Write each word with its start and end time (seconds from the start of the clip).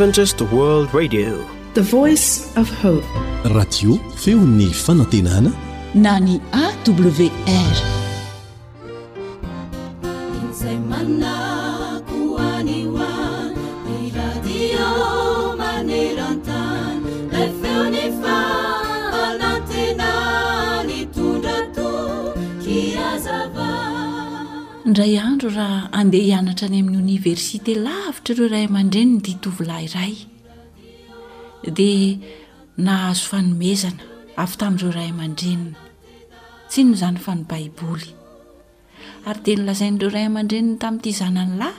رatيو 0.00 0.88
فeuni 4.22 4.70
فano 4.74 5.04
tinaن 5.10 5.50
نan 5.94 6.26
awr 6.54 7.97
indray 24.98 25.18
andro 25.26 25.48
raha 25.56 25.80
andeha 26.00 26.24
hianatra 26.28 26.66
ny 26.72 26.78
amin'ny 26.80 27.00
oniversité 27.04 27.72
lavitra 27.86 28.32
ireo 28.34 28.48
ray 28.54 28.64
aman-dreniny 28.68 29.20
ditovilaray 29.26 30.14
dia 31.76 32.18
nahazo 32.86 33.24
fanomezana 33.30 34.02
avy 34.42 34.56
tamin'ireo 34.60 34.90
ray 34.96 35.08
aman-drenina 35.14 35.78
tsy 36.70 36.80
ny 36.88 36.92
izany 36.96 37.18
fany 37.26 37.42
baiboly 37.50 38.10
ary 39.28 39.40
dea 39.44 39.54
nylazain'ireo 39.60 40.10
ray 40.16 40.26
aman-dreniny 40.30 40.76
tamin'nity 40.82 41.12
zanany 41.20 41.54
lahy 41.62 41.78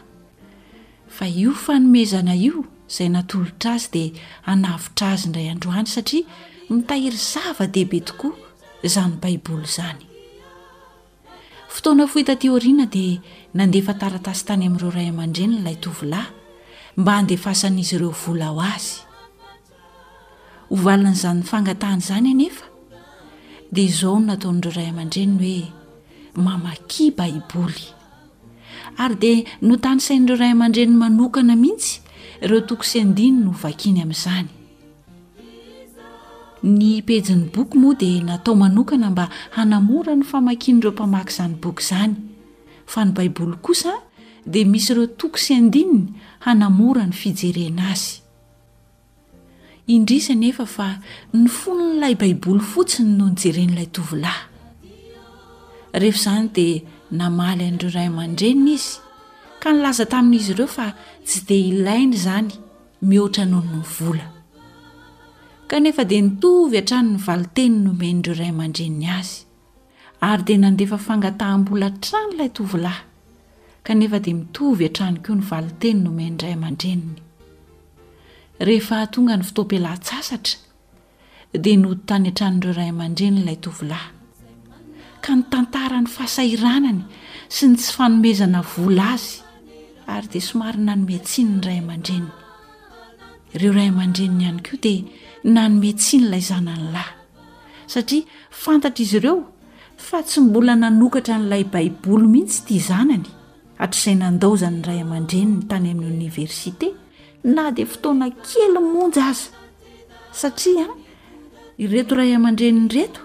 fa 1.16 1.26
io 1.44 1.52
fanomezana 1.66 2.34
io 2.48 2.56
izay 2.92 3.10
natolotra 3.16 3.70
azy 3.78 3.88
dia 4.00 4.12
anavitra 4.52 5.06
azy 5.14 5.26
indray 5.28 5.48
androandy 5.56 5.92
satria 5.98 6.24
mitahiry 6.76 7.20
zava 7.32 7.64
dehibe 7.74 8.00
tokoa 8.10 8.34
zany 8.96 9.14
baiboly 9.24 9.68
zany 9.78 10.04
fotoana 11.70 12.08
fohitaty 12.08 12.50
oriana 12.50 12.86
dia 12.96 13.22
nandefa 13.60 13.94
taratasy 14.02 14.44
tany 14.48 14.66
amin'ireo 14.66 14.90
ray 14.96 15.08
aman-drenyny 15.14 15.60
lay 15.66 15.76
tovilahy 15.84 16.34
mba 16.98 17.12
andefasan'izy 17.22 17.96
ireo 18.00 18.10
vola 18.22 18.50
o 18.54 18.60
azy 18.74 18.90
ho 20.70 20.76
valan'izanyfangatahany 20.86 22.02
izany 22.02 22.28
anefa 22.34 22.66
dia 23.72 23.86
izao 23.92 24.18
no 24.20 24.26
nataon'ireo 24.34 24.74
ray 24.78 24.88
aman-drenny 24.94 25.36
hoe 25.42 25.72
mamaki 26.46 27.06
baiboly 27.20 27.84
ary 29.04 29.16
dia 29.24 29.46
no 29.62 29.76
tany 29.86 30.02
sain'ireo 30.08 30.40
ray 30.42 30.52
aman-dreny 30.56 30.96
manokana 31.04 31.54
mihitsy 31.64 32.02
ireo 32.44 32.66
tokosendiny 32.70 33.44
no 33.46 33.52
hvakiany 33.62 34.02
amin'izany 34.04 34.50
ny 36.64 37.00
pejin'ny 37.04 37.48
boky 37.56 37.78
moa 37.80 37.96
dia 38.00 38.24
natao 38.24 38.56
manokana 38.56 39.10
mba 39.12 39.30
hanamora 39.56 40.16
ny 40.16 40.24
famakin'ireo 40.24 40.92
mpamaky 40.92 41.32
izany 41.32 41.56
boky 41.56 41.84
zany 41.84 42.16
fa 42.86 43.06
ny 43.06 43.12
baiboly 43.12 43.56
kosa 43.62 43.94
dia 44.46 44.66
misy 44.66 44.92
ireo 44.94 45.08
toko 45.08 45.38
sy 45.38 45.54
andininy 45.56 46.08
hanamora 46.40 47.06
ny 47.08 47.14
fijerena 47.14 47.90
azyfa 50.20 51.00
ny 51.34 51.48
fonon'ilay 51.48 52.16
baiboly 52.16 52.60
fotsiny 52.62 53.12
no 53.18 53.30
njeren'lay 53.32 53.88
oh 54.00 54.28
ehezany 55.94 56.48
dia 56.56 56.82
namaly 57.12 57.64
an'ireo 57.72 57.90
ray 57.96 58.08
aman-drenina 58.08 58.72
izy 58.76 59.00
ka 59.64 59.72
nylaza 59.72 60.06
tamin'izy 60.06 60.52
ireo 60.52 60.68
fa 60.68 60.94
tsy 61.26 61.40
de 61.48 61.56
ilainy 61.72 62.18
zany 62.18 62.52
mihoara 63.02 63.46
non 63.46 63.64
kanefa 65.70 66.02
dia 66.04 66.22
nitovy 66.26 66.76
hatrano 66.80 67.10
ny 67.14 67.18
valitenyy 67.26 67.78
nomenydreo 67.88 68.36
ray 68.40 68.50
aman-dreniny 68.52 69.06
azy 69.18 69.36
ary 70.28 70.44
dia 70.48 70.58
nandefa 70.64 70.98
fangataham-bola 71.08 71.90
tranoilay 72.06 72.50
tovilahy 72.58 73.04
kanefa 73.88 74.18
dia 74.26 74.36
mitovy 74.40 74.86
hatrany 74.88 75.18
ko 75.26 75.32
ny 75.38 75.46
valiteny 75.52 76.00
nomennray 76.08 76.54
aman-dreniny 76.58 77.22
rehefa 78.70 79.04
tonga 79.14 79.36
ny 79.38 79.46
fitopilantsasatra 79.50 80.58
dia 81.66 81.78
nodtany 81.84 82.28
atranoreo 82.34 82.74
ray 82.80 82.90
aman-dreninyilay 82.94 83.58
tovilahy 83.68 84.08
ka 85.26 85.32
ny 85.38 85.44
tantara 85.54 86.00
ny 86.06 86.10
fahasairanany 86.16 87.04
sy 87.56 87.70
ny 87.70 87.78
tsy 87.78 87.92
fanomezana 88.00 88.66
vola 88.74 89.10
azy 89.20 89.38
ary 90.16 90.28
dia 90.34 90.44
somarina 90.50 90.98
nometsiny 90.98 91.54
ny 91.62 91.62
ray 91.70 91.78
aman-dreniny 91.82 92.28
ireo 93.56 93.72
ray 93.78 93.88
aman-dreniny 93.94 94.44
ihany 94.50 94.62
ko 94.66 94.74
dia 94.88 95.28
na 95.44 95.68
nome 95.70 95.94
tsi 95.94 96.18
nylay 96.18 96.42
zananylahy 96.50 97.14
satria 97.88 98.24
fantatra 98.52 99.04
izy 99.04 99.16
ireo 99.18 99.44
fa 100.08 100.20
tsy 100.28 100.40
mbola 100.44 100.74
nanokatra 100.82 101.36
n'ilay 101.40 101.64
baiboly 101.74 102.28
mihitsy 102.32 102.62
tia 102.68 102.84
zanany 102.90 103.28
hatr'izay 103.80 104.16
nandaozany 104.20 104.82
ray 104.88 105.00
ama-dreniny 105.04 105.64
tany 105.70 105.88
amin'ny 105.94 106.14
oniversité 106.18 106.92
na 107.56 107.70
de 107.78 107.86
fotoana 107.92 108.28
kely 108.48 108.76
monjy 108.84 109.22
aza 109.30 109.48
satria 110.42 110.86
ireto 111.78 112.14
ray 112.20 112.36
aman-dreninyreto 112.36 113.20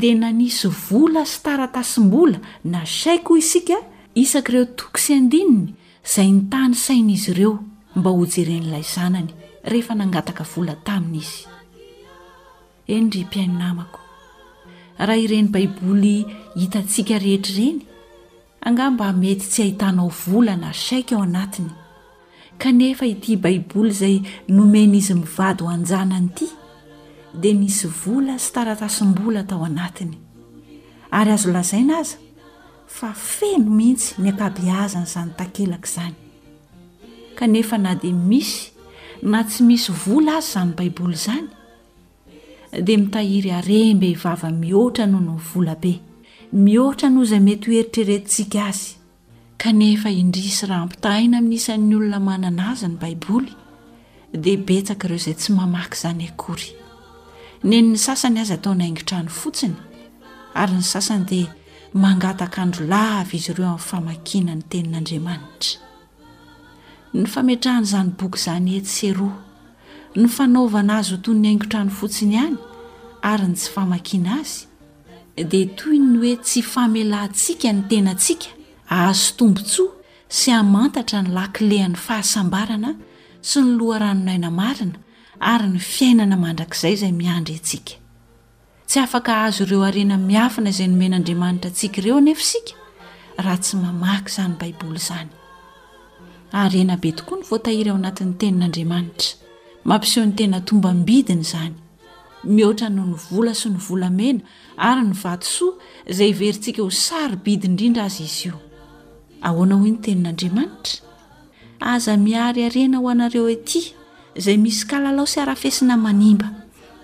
de 0.00 0.10
nanisy 0.18 0.68
vola 0.90 1.22
sytaratasim-bola 1.34 2.38
na 2.72 2.80
saiko 3.00 3.36
isika 3.42 3.78
isak' 4.22 4.48
reo 4.54 4.64
toksy 4.80 5.12
andininy 5.20 5.66
zay 6.14 6.28
ntany 6.40 6.74
sain'izy 6.86 7.30
ireo 7.34 7.54
mba 7.96 8.10
hojeren'ilay 8.18 8.84
zanany 8.96 9.35
rehefa 9.66 9.94
nangataka 9.94 10.44
vola 10.44 10.74
taminy 10.74 11.16
izy 11.20 11.46
enry 12.86 13.22
mpiaininamako 13.24 14.00
raha 14.98 15.16
ireny 15.16 15.48
baiboly 15.48 16.26
hitantsika 16.54 17.18
rehetra 17.18 17.54
ireny 17.54 17.80
hangamba 18.60 19.12
mety 19.12 19.46
tsy 19.46 19.62
hahitanao 19.62 20.08
volana 20.26 20.72
saika 20.72 21.16
ao 21.16 21.22
anatiny 21.22 21.70
kanefa 22.58 23.06
ity 23.06 23.36
baiboly 23.36 23.90
izay 23.90 24.20
nomeny 24.48 24.96
izy 24.98 25.14
mivady 25.14 25.62
ho 25.62 25.68
anjananyity 25.68 26.48
dia 27.40 27.54
nisy 27.54 27.86
vola 27.88 28.38
sy 28.38 28.52
taratasim-bola 28.52 29.42
tao 29.44 29.64
anatiny 29.64 30.14
ary 31.10 31.30
azo 31.32 31.52
lazaina 31.52 31.98
aza 31.98 32.16
fa 32.86 33.12
feno 33.12 33.70
mihitsy 33.78 34.14
niakabi 34.18 34.70
aza 34.70 34.98
ny 35.00 35.04
izany 35.06 35.30
takelaka 35.36 35.88
izany 35.88 36.14
kanefa 37.34 37.78
na 37.78 37.94
dia 37.94 38.12
misy 38.14 38.75
na 39.22 39.42
tsy 39.44 39.62
misy 39.62 39.92
vola 39.92 40.36
azy 40.38 40.50
zany 40.52 40.72
baiboly 40.74 41.16
zany 41.16 41.48
dia 42.82 42.98
mitahiry 42.98 43.50
aremby 43.50 44.06
hivava 44.10 44.50
mihoatra 44.52 45.06
noho 45.06 45.28
ny 45.32 45.32
ny 45.34 45.42
volabe 45.54 46.00
mihoatra 46.52 47.08
no 47.10 47.22
izay 47.22 47.40
mety 47.40 47.70
hoeritreretintsika 47.70 48.66
azy 48.68 48.96
kanefa 49.58 50.10
indrisy 50.10 50.66
raha 50.66 50.82
ampitahina 50.82 51.38
amin'n'isan'ny 51.38 51.96
olona 51.96 52.20
manan' 52.20 52.60
aza 52.60 52.88
ny 52.88 52.96
baiboly 53.00 53.50
dia 54.42 54.56
betsaka 54.58 55.06
ireo 55.08 55.16
izay 55.16 55.34
tsy 55.40 55.50
mamaky 55.56 55.94
izany 55.96 56.24
akory 56.28 56.68
neny 57.64 57.92
ny 57.94 57.98
sasany 57.98 58.38
azy 58.42 58.52
ataonaingitrany 58.52 59.28
fotsiny 59.28 59.76
ary 60.54 60.74
ny 60.76 60.82
sasany 60.84 61.24
dia 61.24 61.54
mangata 61.94 62.44
akandro 62.44 62.84
lavy 62.86 63.36
izy 63.40 63.50
ireo 63.54 63.66
amin'ny 63.72 63.86
famakina 63.88 64.52
ny 64.54 64.62
tenin'andriamanitra 64.70 65.85
ny 67.14 67.26
fametrahan'izany 67.32 68.10
boky 68.20 68.38
izany 68.40 68.70
e 68.76 68.80
tsero 68.90 69.28
ny 70.20 70.26
fanaovana 70.36 70.92
azy 71.00 71.12
otoy 71.16 71.36
ny 71.40 71.46
aingotrany 71.52 71.90
fotsiny 71.98 72.34
ihany 72.38 72.56
ary 73.30 73.46
ny 73.50 73.54
tsy 73.60 73.70
famakina 73.74 74.32
azy 74.40 74.66
dia 75.52 75.66
toy 75.78 75.98
ny 76.02 76.16
hoe 76.22 76.34
tsy 76.46 76.60
famelantsika 76.72 77.68
ny 77.76 77.82
tena 77.90 78.10
antsika 78.16 78.48
azo 79.06 79.30
tombontsoa 79.38 79.92
sy 80.38 80.48
hamantatra 80.56 81.18
ny 81.22 81.30
lakilehan'ny 81.36 81.96
fahasambarana 82.06 82.90
sy 83.48 83.58
ny 83.66 83.70
loha 83.78 83.98
ranonainamarina 84.04 84.98
ary 85.52 85.68
ny 85.74 85.78
fiainana 85.92 86.36
mandrak'izay 86.44 86.94
zay 87.02 87.12
miandry 87.22 87.54
atsika 87.62 87.94
tsy 88.88 88.98
afaka 89.04 89.32
azo 89.46 89.62
ireo 89.66 89.82
arena 89.90 90.16
miafina 90.30 90.68
izay 90.72 90.88
nomen'andriamanitra 90.92 91.68
antsikaireo 91.70 92.18
nyefasika 92.26 92.72
raha 93.44 93.58
tsy 93.62 93.74
mamaky 93.84 94.28
izany 94.30 94.54
baiboly 94.60 94.98
zany 95.08 95.30
arena 96.64 96.94
be 97.02 97.10
tokoa 97.18 97.38
ny 97.40 97.44
foatahiry 97.50 97.90
ao 97.92 97.96
anatin'ny 98.00 98.34
tenin'andriamanitra 98.40 99.32
mampiseho 99.88 100.24
ny 100.28 100.32
tena 100.38 100.58
tombambidiny 100.68 101.44
zany 101.50 101.74
mihoatra 102.56 102.88
nao 102.96 103.04
ny 103.10 103.16
vola 103.32 103.52
sy 103.60 103.68
ny 103.74 103.78
volamena 103.86 104.40
ary 104.88 105.02
ny 105.08 105.14
vatosoa 105.22 105.72
izay 106.12 106.30
iverintsika 106.34 106.80
ho 106.84 106.90
sarybidi 107.06 107.64
indrindra 107.70 108.02
azy 108.08 108.22
izy 108.28 108.46
io 108.48 108.56
ahoana 109.48 109.74
hoe 109.80 109.90
ny 109.94 110.00
tenin'andriamanitra 110.00 111.04
aza 111.92 112.12
miary 112.26 112.60
arena 112.68 112.96
ho 113.02 113.06
anareo 113.14 113.46
ety 113.56 113.80
izay 114.38 114.56
misy 114.64 114.82
kalalao 114.90 115.26
sy 115.32 115.38
arafesina 115.44 115.94
manimba 116.06 116.48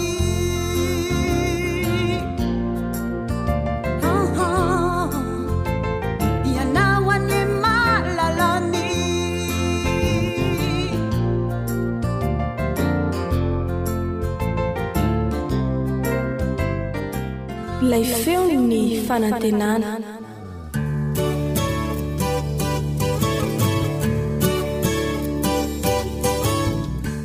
lay 17.90 18.04
feon 18.24 18.50
ny 18.72 18.76
fanantenana 19.10 20.01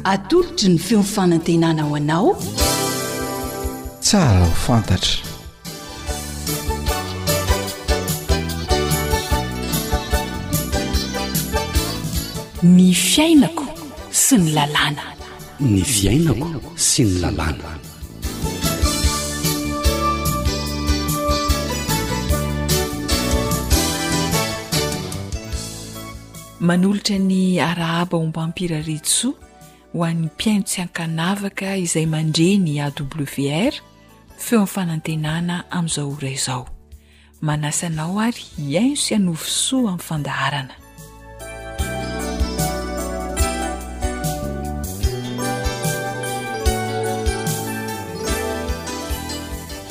atolotra 0.09 0.67
ny 0.71 0.77
feomifanantenana 0.79 1.83
o 1.91 1.95
anao 1.95 2.29
tsara 4.03 4.41
hofantatra 4.49 5.25
ny 12.75 12.87
fiainako 12.95 13.65
sy 14.23 14.35
ny 14.43 14.51
lalàna 14.57 15.07
ny 15.73 15.81
fiainako 15.93 16.47
sy 16.89 17.03
ny 17.09 17.17
lalàna 17.23 17.71
manolotra 26.71 27.19
ny 27.29 27.41
arahaba 27.67 28.15
ombampiraritso 28.23 29.33
ho 29.93 30.03
an'ny 30.05 30.25
mpiaino 30.31 30.63
tsy 30.67 30.81
ankanavaka 30.83 31.69
izay 31.83 32.07
mandre 32.11 32.47
ny 32.59 32.73
awr 32.85 33.21
feo 33.27 34.63
any 34.63 34.71
fanantenana 34.73 35.55
amin'izao 35.77 36.09
ora 36.15 36.29
izao 36.37 36.63
manasy 37.47 37.85
anao 37.89 38.17
ary 38.25 38.43
iaino 38.71 38.95
sy 39.03 39.11
anovo 39.17 39.45
soa 39.47 39.79
amin'ny 39.91 40.03
fandaharana 40.09 40.75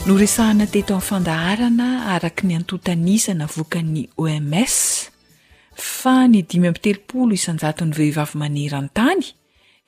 no 0.07 0.13
resahana 0.23 0.67
teto 0.75 0.93
amin'ny 1.01 1.09
fandaharana 1.11 1.89
araka 2.15 2.43
ny 2.49 2.55
antotanisana 2.61 3.47
vokan'ny 3.55 4.05
oms 4.27 4.77
fa 5.97 6.17
ny 6.31 6.39
dimy 6.51 6.69
m 6.73 6.77
telopolo 6.85 7.31
isanjatony 7.41 7.93
vehivavy 7.99 8.37
maneran 8.43 8.89
tany 8.99 9.25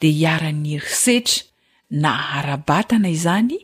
de 0.01 0.07
hiarany 0.09 0.79
risetra 0.79 1.43
na 1.91 2.13
arabatana 2.39 3.09
izany 3.17 3.55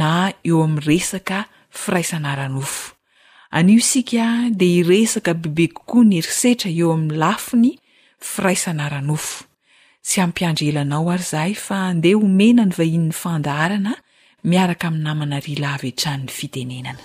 na 0.00 0.32
eo 0.48 0.62
ami 0.64 0.80
resaka 0.88 1.38
firaisanaranofo 1.78 2.94
anio 3.58 3.78
isika 3.82 4.26
de 4.58 4.66
hiresaka 4.74 5.32
bebe 5.42 5.66
kokoa 5.76 6.04
ny 6.10 6.18
risetra 6.26 6.68
eo 6.78 6.88
aminy 6.96 7.14
lafiny 7.22 7.68
firaisanaranofo 8.28 9.44
tsy 10.06 10.16
hampiandrelanao 10.22 11.06
ary 11.14 11.26
zahay 11.32 11.54
fa 11.64 11.76
andeha 11.92 12.18
homena 12.22 12.62
ny 12.68 12.72
vahin'ny 12.78 13.12
fandaharana 13.22 13.92
miaraka 14.50 14.84
ami 14.90 14.98
namanarilaavetranyn'ny 15.06 16.30
fitenenana 16.38 16.98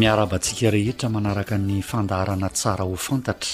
miarabantsika 0.00 0.70
rehetra 0.70 1.08
manaraka 1.14 1.54
ny 1.68 1.76
fandaharana 1.90 2.48
tsara 2.58 2.84
ho 2.90 2.96
fantatra 3.08 3.52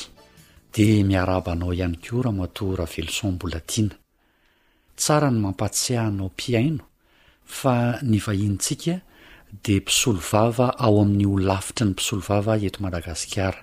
de 0.75 0.87
miarabanao 1.11 1.71
ihany 1.79 1.97
ko 2.05 2.17
raha 2.25 2.35
mato 2.41 2.65
rahaveloson 2.81 3.31
mbola 3.37 3.61
tiana 3.71 3.97
tsara 5.01 5.29
ny 5.35 5.39
mampatsiahnao 5.45 6.29
piaino 6.41 6.85
fa 7.59 7.75
ny 8.11 8.17
vahintsika 8.27 8.95
de 9.65 9.75
mpisolo 9.81 10.21
vava 10.33 10.67
ao 10.85 10.95
amin'ny 11.03 11.25
ho 11.31 11.35
lafitry 11.49 11.85
ny 11.87 11.91
mpisolo 11.95 12.23
vava 12.31 12.53
ento 12.67 12.79
madagasikara 12.85 13.61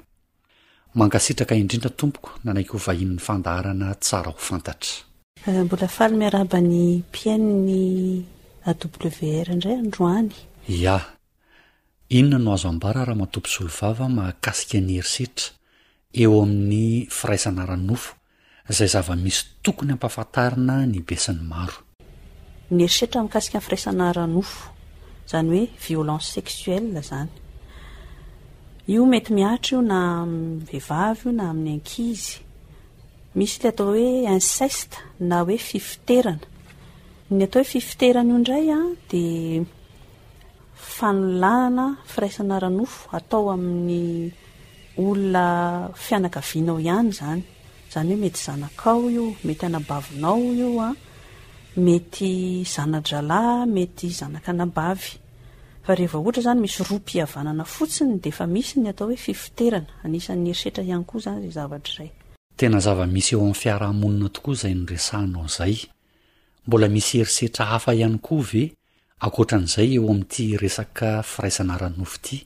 mangasitraka 1.00 1.54
indrindra 1.62 1.90
tompoko 2.00 2.30
nanaiky 2.46 2.72
ho 2.76 2.80
vahin'ny 2.88 3.20
fandaharana 3.28 3.88
tsara 4.04 4.30
ho 4.36 4.40
fantatra 4.50 4.92
eh, 5.50 5.62
mbola 5.68 5.88
faly 5.98 6.14
miarabany 6.22 6.76
piaino 7.14 7.48
ny 7.68 7.82
aw 8.66 8.78
r 9.46 9.48
indray 9.56 9.76
androany 9.84 10.32
a 10.98 10.98
inona 12.14 12.40
no 12.44 12.52
azo 12.58 12.68
ambara 12.74 13.02
raha 13.06 13.16
matomposolo 13.22 13.72
vava 13.80 14.06
mahakasika 14.18 14.78
ny 14.86 14.92
herisetra 15.00 15.48
eo 16.24 16.32
amin'ny 16.44 16.86
firaisana 17.18 17.64
ranofo 17.70 18.12
zay 18.76 18.88
zava-misy 18.94 19.42
tokony 19.66 19.92
ampafantarina 19.96 20.76
ny 20.92 21.00
besin'ny 21.08 21.42
maro 21.52 21.78
ny 22.76 22.80
herisertra 22.84 23.18
ami'kasika 23.24 23.58
nny 23.64 23.64
firaisanaranofo 23.68 24.60
zany 25.32 25.50
hoe 25.56 25.64
violence 25.88 26.28
sexuel 26.36 26.86
zany 27.10 27.32
io 28.94 29.02
mety 29.12 29.32
miatra 29.38 29.72
io 29.78 29.82
na 29.92 30.00
ami'y 30.28 30.64
vehivavy 30.70 31.24
io 31.28 31.32
na 31.40 31.44
amin'ny 31.52 31.72
ankizy 31.80 32.32
misy 33.40 33.56
lay 33.64 33.70
atao 33.72 33.88
hoe 33.96 34.08
inceste 34.36 34.98
na 35.30 35.36
hoe 35.48 35.56
fifiterana 35.70 36.44
ny 37.38 37.42
atao 37.48 37.62
hoe 37.64 37.70
fifiterana 37.74 38.32
io 38.36 38.44
indray 38.44 38.68
a 38.78 38.84
di 39.10 39.24
fanlahna 41.02 41.86
firaisana 42.14 42.56
raofo 42.64 43.02
ataoaolna 43.18 45.44
fianakanao 46.06 46.78
any 46.96 47.12
zany 47.14 47.44
zanyhoe 47.94 49.36
mety 51.88 52.34
zaaao 52.74 53.66
omeanaaaaaraazany 55.88 56.60
misyaotndfa 56.66 58.44
misy 58.56 58.76
ato 58.92 59.04
oefiitena 59.12 59.82
anisan'ny 60.06 60.48
herisetra 60.50 60.84
iany 60.90 61.04
koa 61.10 61.20
zany 61.26 61.42
zay 61.42 61.52
zavatryzay 61.58 62.10
tena 62.58 62.80
zavamisy 62.86 63.34
eo 63.36 63.42
amn'ny 63.42 63.54
fiarahmonina 63.62 64.30
tokoa 64.36 64.56
zay 64.62 64.74
nyresahinao 64.80 65.48
zay 65.58 65.76
mbola 66.68 66.88
misy 66.96 67.16
herisetra 67.20 67.64
hafa 67.72 67.92
ihany 68.00 68.18
koa 68.28 68.44
ve 68.52 68.64
akotran'izay 69.26 69.90
eo 69.98 70.04
amin'ity 70.10 70.46
resakaa 70.64 71.20
firaisanarany 71.32 71.96
nofo 71.98 72.18
ity 72.20 72.38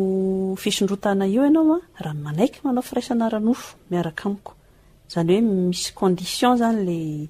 fisondrotana 0.64 1.26
io 1.36 1.42
anaoa 1.50 1.78
rah 2.04 2.14
manaiky 2.26 2.60
manao 2.64 2.82
firaisana 2.88 3.28
ranofo 3.34 3.76
miaraka 3.92 4.24
amiko 4.30 4.52
zany 5.12 5.32
hoe 5.36 5.42
misy 5.68 5.92
condition 6.00 6.54
zany 6.62 6.80
ley 6.88 7.28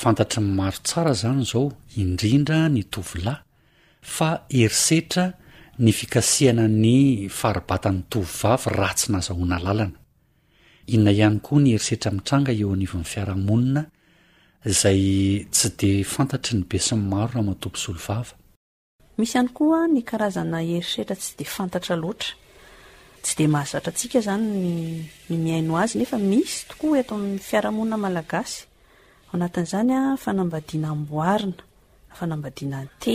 fantatry 0.00 0.40
nmaro 0.46 0.78
tsara 0.86 1.12
zany 1.22 1.42
zao 1.50 1.64
indrindra 2.02 2.58
ny 2.74 2.82
tovilahy 2.94 3.40
fa 4.02 4.42
herisetra 4.50 5.34
ny 5.78 5.92
fikasihana 5.94 6.66
ny 6.84 7.28
faribatan'ny 7.38 8.02
tovi 8.10 8.28
vavy 8.40 8.68
raha 8.78 8.94
tsy 8.98 9.08
nazahoana 9.14 9.58
lalana 9.64 9.98
inona 10.92 11.10
ihany 11.16 11.38
koa 11.46 11.58
ny 11.64 11.68
herisetra 11.74 12.10
mitranga 12.16 12.52
eo 12.60 12.68
anivon'ny 12.76 13.06
fiarahamonina 13.12 13.82
zay 14.80 15.02
tsy 15.56 15.68
de 15.80 15.90
fantatry 16.14 16.54
ny 16.58 16.64
be 16.70 16.78
syny 16.88 17.02
maro 17.12 17.28
raha 17.34 17.42
matompo 17.48 17.78
sl 17.84 17.96
vavai 18.06 18.36
ihaykoa 19.22 19.80
ny 19.94 20.02
kazanaheisetra 20.02 21.16
tsy 21.20 21.30
de 21.38 21.44
fantta 21.44 21.78
aty 23.22 23.34
deahazaaia 23.38 24.20
zany 24.20 25.00
miaoazy 25.30 25.94
nefa 25.98 26.18
misy 26.30 26.56
toa 26.68 26.96
hato 26.98 27.12
ain'ny 27.16 27.38
arahaoninamaaatn'zanya 27.58 29.98
fanambadina 30.22 30.86
amboainafaambadiaa 30.94 32.82
nte 32.88 33.14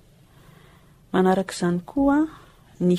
manarak' 1.13 1.51
izany 1.53 1.79
koa 1.85 2.19
ny 2.81 2.95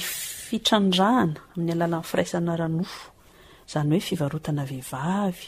fitrandrahana 0.46 1.40
amin'ny 1.56 1.72
alala 1.76 1.98
ny 2.00 2.04
firaisana 2.10 2.56
ranofo 2.56 3.10
izany 3.68 3.90
hoe 3.96 4.00
fivarotana 4.08 4.64
vehivavy 4.70 5.44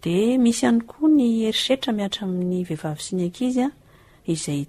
de 0.05 0.37
misy 0.39 0.65
ihany 0.65 0.81
koa 0.91 1.09
ny 1.17 1.29
erieritra 1.49 1.91
miatra 1.97 2.23
ami'ny 2.27 2.61
vehivavi 2.69 3.03
synika 3.07 3.43
izya 3.47 3.69
izay 4.33 4.61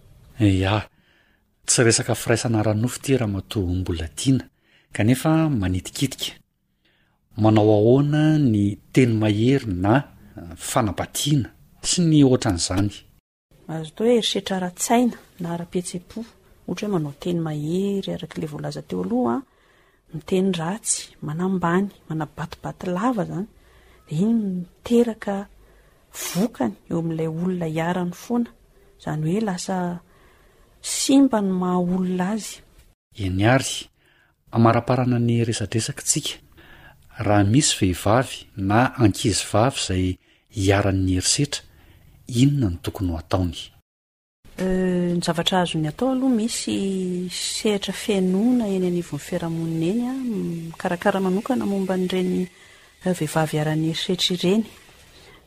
ia 0.47 0.89
tsy 1.65 1.81
resaka 1.85 2.13
firaisana 2.21 2.59
ray 2.65 2.75
nofo 2.81 2.97
ty 3.03 3.11
raha 3.19 3.31
matohny 3.37 3.75
mbola 3.81 4.05
diana 4.17 4.45
kanefa 4.95 5.31
manitikitika 5.61 6.29
manao 7.41 7.71
ahoana 7.79 8.21
ny 8.53 8.61
teny 8.93 9.13
mahery 9.21 9.67
na 9.83 9.93
eh, 10.39 10.53
fanabatiana 10.69 11.49
sy 11.89 11.99
ny 12.09 12.15
oatran'zany 12.29 12.89
azo 13.73 13.89
to 13.95 14.01
hoe 14.05 14.15
erisertra 14.19 14.55
ra-tsaina 14.65 15.17
naara-pietsea-po 15.43 16.19
ohatra 16.67 16.85
hoe 16.87 16.93
manao 16.95 17.13
teny 17.23 17.39
mahery 17.47 18.09
arak'la 18.15 18.47
voalaza 18.51 18.81
teo 18.89 18.99
aloha 19.05 19.35
a 19.37 19.37
ah, 19.39 19.43
miteny 20.13 20.49
ratsy 20.59 20.99
manambany 21.27 21.87
manabatibaty 22.07 22.85
lava 22.97 23.23
zany 23.31 23.47
de 24.07 24.11
iny 24.25 24.37
miteraka 24.55 25.35
vokany 26.27 26.75
eo 26.89 26.97
amin'ilay 27.03 27.29
olona 27.35 27.65
hiarany 27.75 28.13
foana 28.23 28.49
zany 29.03 29.21
hoe 29.31 29.41
lasa 29.49 29.77
sy 30.81 31.21
mba 31.21 31.39
ny 31.41 31.51
maha 31.53 31.79
olona 31.79 32.29
azy 32.35 32.59
eny 33.25 33.45
ary 33.55 33.71
amaraparana 34.51 35.17
ny 35.27 35.43
resadresakatsika 35.45 36.31
raha 37.25 37.43
misy 37.53 37.73
vehivavy 37.81 38.35
na 38.69 38.79
ankizy 39.03 39.45
vavy 39.53 39.79
zay 39.87 40.05
hiaran'ny 40.55 41.13
herisetra 41.17 41.61
inona 42.41 42.67
ny 42.73 42.77
tokony 42.83 43.11
ho 43.13 43.17
ataony 43.23 43.59
ny 45.13 45.21
zavatra 45.25 45.55
azo 45.61 45.77
ny 45.81 45.87
atao 45.91 46.09
aloha 46.13 46.33
misy 46.41 46.75
sehitra 47.29 47.93
fiainoana 47.93 48.65
eny 48.75 48.87
anivon'ny 48.91 49.23
fiarahamonina 49.29 49.85
eny 49.85 50.07
a 50.09 50.13
mikarakara 50.73 51.19
manokana 51.25 51.65
momba 51.71 51.93
nyireny 52.01 52.33
vehivavyiaran'ny 53.05 53.87
herisetra 53.93 54.33
ireny 54.37 54.63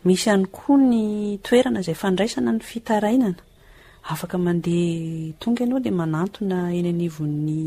misy 0.07 0.27
ihany 0.29 0.47
koa 0.59 0.79
ny 0.91 1.01
toerana 1.47 1.81
zay 1.87 1.97
fandraisana 2.03 2.51
ny 2.57 2.63
fitarainana 2.73 3.35
afaka 4.13 4.37
mandea 4.39 5.33
tonga 5.41 5.65
anao 5.65 5.81
de 5.85 5.91
manantona 6.01 6.59
eny 6.79 6.89
anivon'ny 6.95 7.61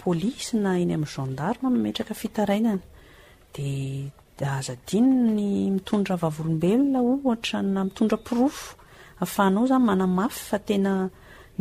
pôlisy 0.00 0.50
na 0.62 0.70
heny 0.78 0.92
amin'ny 0.96 1.12
gendarn 1.14 1.60
mametraka 1.64 2.14
fitarainany 2.20 2.82
de 4.36 4.40
aazadinny 4.54 5.50
miondra 5.76 6.14
aolobelona 6.28 6.98
anaiondra 7.60 8.18
ifohaaoaayna 8.26 10.92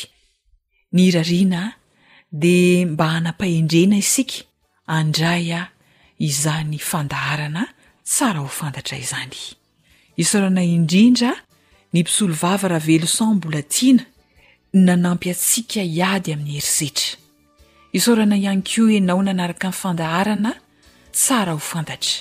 ny 0.94 1.00
irarina 1.10 1.62
de 2.42 2.56
mba 2.92 3.06
hanam-pahendrena 3.14 3.98
isika 4.04 4.40
andray 4.98 5.48
a 5.60 5.62
iza 6.28 6.56
ny 6.70 6.78
fandaharana 6.90 7.64
tsara 8.12 8.40
ho 8.44 8.50
fantatra 8.60 8.96
izany 9.04 9.40
isaorana 10.22 10.62
indrindra 10.76 11.32
ny 11.94 11.98
mpisolo 12.06 12.34
vavara 12.44 12.80
velo 12.88 13.08
san 13.18 13.36
bola 13.44 13.62
tiana 13.74 14.04
nanampy 14.88 15.28
atsiaka 15.34 15.82
iady 15.98 16.30
amin'ny 16.34 16.56
herisetra 16.62 17.10
isaorana 17.98 18.36
ihany 18.44 18.62
ko 18.70 18.82
ianao 18.96 19.22
nanaraka 19.26 19.68
ny 19.74 19.74
fandaharana 19.82 20.52
tsara 21.18 21.52
ho 21.58 21.60
fantatra 21.74 22.16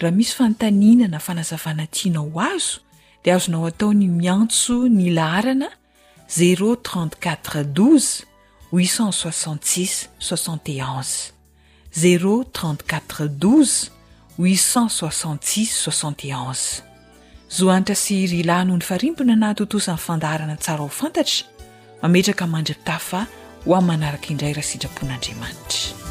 raha 0.00 0.12
misy 0.14 0.34
fanotaninana 0.34 1.18
fanazavana 1.20 1.86
tiana 1.86 2.18
ho 2.20 2.40
azo 2.40 2.80
dia 3.24 3.34
azonao 3.34 3.66
ataony 3.66 4.08
miantso 4.08 4.88
ny 4.88 5.10
laharana 5.12 5.68
ze34-12 6.36 8.24
866 8.72 10.08
61 10.20 11.28
z3 12.00 12.44
86661 14.38 16.82
zohanitra 17.50 17.94
siry 17.94 18.40
ilahnoho 18.40 18.76
ny 18.78 18.82
farimpona 18.84 19.36
nay 19.36 19.54
totosany 19.54 19.98
fandaarana 19.98 20.56
tsara 20.56 20.78
aho 20.84 20.88
fantatra 20.92 21.46
mametraka 22.02 22.46
mandrapta 22.46 22.98
fa 22.98 23.26
ho 23.64 23.74
am' 23.76 23.86
manaraka 23.86 24.26
indray 24.28 24.52
raha 24.52 24.66
sitrapon'andriamanitra 24.68 26.05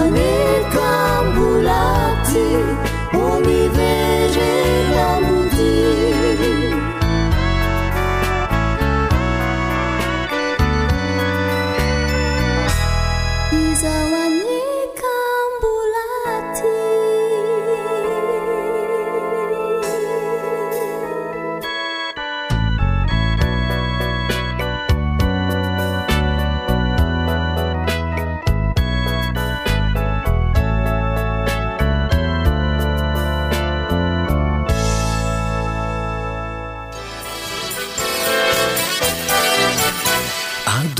ner 0.07 0.63
kam 0.75 1.25
bulaptil 1.35 2.71
omi 3.23 3.63
vere 3.79 4.88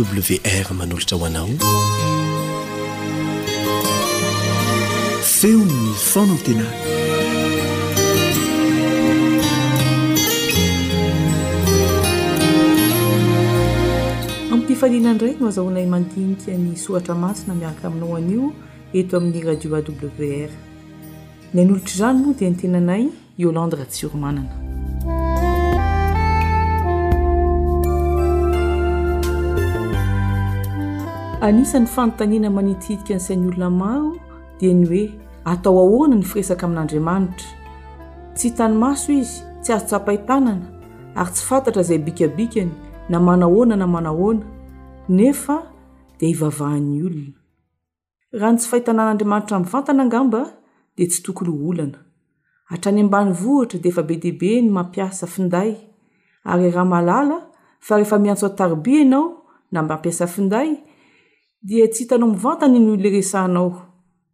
wr 0.01 0.75
manolotra 0.75 1.17
hoanao 1.19 1.49
feonn 5.23 5.95
fonantena 5.95 6.65
amipifaliana 14.53 15.11
indray 15.11 15.35
no 15.41 15.49
azahonay 15.49 15.87
mandinik 15.87 16.49
ny 16.49 16.77
soatra 16.85 17.15
masina 17.15 17.55
miaka 17.55 17.89
aminao 17.89 18.15
an'io 18.21 18.53
eto 18.95 19.17
amin'ny 19.17 19.43
radio 19.51 19.77
awr 19.77 20.51
mian'olotra 21.55 21.95
zany 21.99 22.19
no 22.23 22.35
dia 22.39 22.51
nytenanay 22.55 23.05
iolandra 23.39 23.85
tsiromanana 23.91 24.68
anisany 31.41 31.87
fanontaniana 31.87 32.51
manitihitika 32.51 33.15
ny 33.15 33.21
sain'ny 33.23 33.49
olona 33.49 33.71
maro 33.71 34.11
dia 34.61 34.73
ny 34.75 34.87
hoe 34.91 35.03
atao 35.51 35.75
ahoana 35.83 36.17
ny 36.17 36.23
firesaka 36.27 36.67
amin'andriamanitra 36.67 37.47
tsy 38.35 38.47
hitanymaso 38.49 39.13
izy 39.21 39.37
tsy 39.63 39.73
azo 39.73 39.87
tsapahitanana 39.87 40.67
ary 41.15 41.31
tsy 41.33 41.45
fantatra 41.49 41.81
izay 41.87 41.99
bikabikany 42.07 42.73
na 43.09 43.19
manahoana 43.27 43.77
na 43.79 43.87
manahoana 43.87 44.43
nefa 45.09 45.57
dia 46.19 46.29
hivavahan'ny 46.29 47.03
olona 47.07 47.33
raha 48.41 48.53
ny 48.53 48.59
tsy 48.59 48.69
fahitanàn'andriamanitra 48.73 49.55
amin'ny 49.57 49.71
fantana 49.77 50.03
angamba 50.09 50.41
dia 50.97 51.07
tsy 51.11 51.21
tokono 51.23 51.53
olana 51.71 51.99
hatrany 52.71 53.01
ambany 53.07 53.31
vohitra 53.41 53.79
dia 53.83 53.93
efa 53.95 54.03
be 54.03 54.17
deibe 54.27 54.51
ny 54.63 54.69
mampiasa 54.77 55.27
finday 55.31 55.71
ary 56.45 56.71
raha 56.75 56.87
malala 56.95 57.39
fa 57.87 57.97
rehefa 58.03 58.19
miantso 58.19 58.47
atarbia 58.51 59.01
ianao 59.05 59.27
na 59.73 59.83
mampiasa 59.87 60.27
finday 60.27 60.69
dia 61.63 61.89
tsy 61.89 62.03
hitanao 62.05 62.31
mivantany 62.31 62.79
no 62.79 62.97
leresahnao 62.97 63.71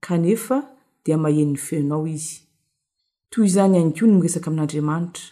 kanefa 0.00 0.62
dia 1.04 1.18
maheny 1.18 1.56
feonao 1.56 2.06
izy 2.06 2.36
toy 3.30 3.46
izany 3.46 3.76
aninko 3.78 4.06
ny 4.06 4.12
miresaka 4.16 4.50
amin'andriamanitra 4.50 5.24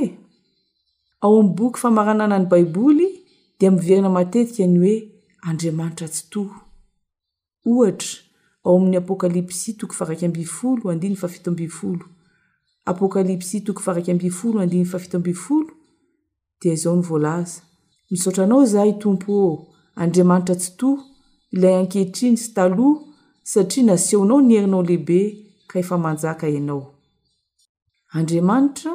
ao 1.22 1.36
am'boky 1.40 1.80
famaranana 1.80 2.38
ny 2.38 2.46
baiboly 2.52 3.10
dia 3.58 3.70
miverana 3.70 4.10
matetika 4.16 4.66
ny 4.66 4.78
hoe 4.82 4.96
andriamanitra 5.48 6.08
tsy 6.08 6.22
to 6.30 6.44
ohatra 7.66 8.20
ao 8.64 8.76
amin'ny 8.78 8.96
apôkalipsy 8.98 9.72
toko 9.78 9.94
faraik 9.94 10.22
ambifolo 10.24 10.90
andiny 10.90 11.16
fafito 11.16 11.50
ambifolo 11.50 12.04
apôkalipsy 12.92 13.58
toko 13.66 13.80
faraik 13.86 14.08
ambi 14.08 14.30
folo 14.30 14.58
andiny 14.60 14.84
fafito 14.84 15.16
ambifolo 15.16 15.70
dia 16.60 16.72
izao 16.72 16.96
ny 16.96 17.02
voalaza 17.08 17.62
misaotra 18.10 18.44
anao 18.44 18.62
izahy 18.66 18.92
tompoô 19.02 19.48
andriamanitra 20.02 20.54
tsy 20.60 20.70
toa 20.80 20.96
ilay 21.54 21.74
ankehitriny 21.80 22.36
sy 22.42 22.48
taloha 22.56 23.00
satria 23.52 23.84
nasehonao 23.88 24.40
ny 24.42 24.52
herinao 24.56 24.82
lehibe 24.88 25.18
ka 25.68 25.76
efa 25.82 25.96
manjaka 26.04 26.48
ianao 26.54 26.82
andriamanitra 28.18 28.92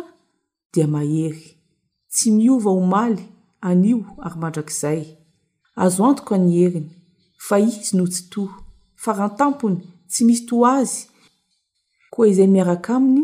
dia 0.73 0.87
mahery 0.93 1.43
tsy 2.13 2.27
miova 2.37 2.69
ho 2.75 2.81
maly 2.93 3.23
anio 3.67 3.97
ary 4.25 4.37
mandrakizay 4.41 5.01
azo 5.83 6.01
antoko 6.09 6.33
ny 6.37 6.49
heriny 6.57 6.89
isy 7.65 7.97
no 7.97 8.05
tsy 8.11 8.23
to 8.31 8.41
farantampony 9.03 9.83
tsy 10.09 10.21
misy 10.27 10.43
to 10.47 10.57
azy 10.77 11.01
koa 12.11 12.25
izay 12.31 12.47
miaraka 12.55 12.89
aminy 12.97 13.23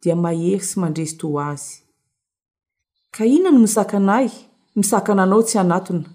dia 0.00 0.16
mahery 0.22 0.60
sy 0.68 0.74
mandresy 0.80 1.16
to 1.20 1.26
azy 1.50 1.74
kaina 3.14 3.48
no 3.50 3.58
misakan 3.66 4.06
ay 4.18 4.28
misakana 4.78 5.22
anao 5.24 5.42
tsy 5.48 5.56
anatona 5.62 6.06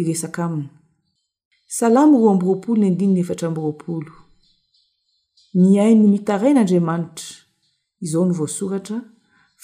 iresaka 0.00 0.38
aminy 0.46 0.70
salamy 1.76 2.14
roa 2.20 2.30
ambyroapolo 2.32 2.78
ny 2.82 2.86
andininy 2.90 3.20
efatra 3.24 3.46
amyroapolo 3.48 4.12
niain 5.60 5.96
no 6.00 6.06
mitarain'andriamanitra 6.14 7.28
izao 8.04 8.24
ny 8.28 8.32
voasoratra 8.38 8.98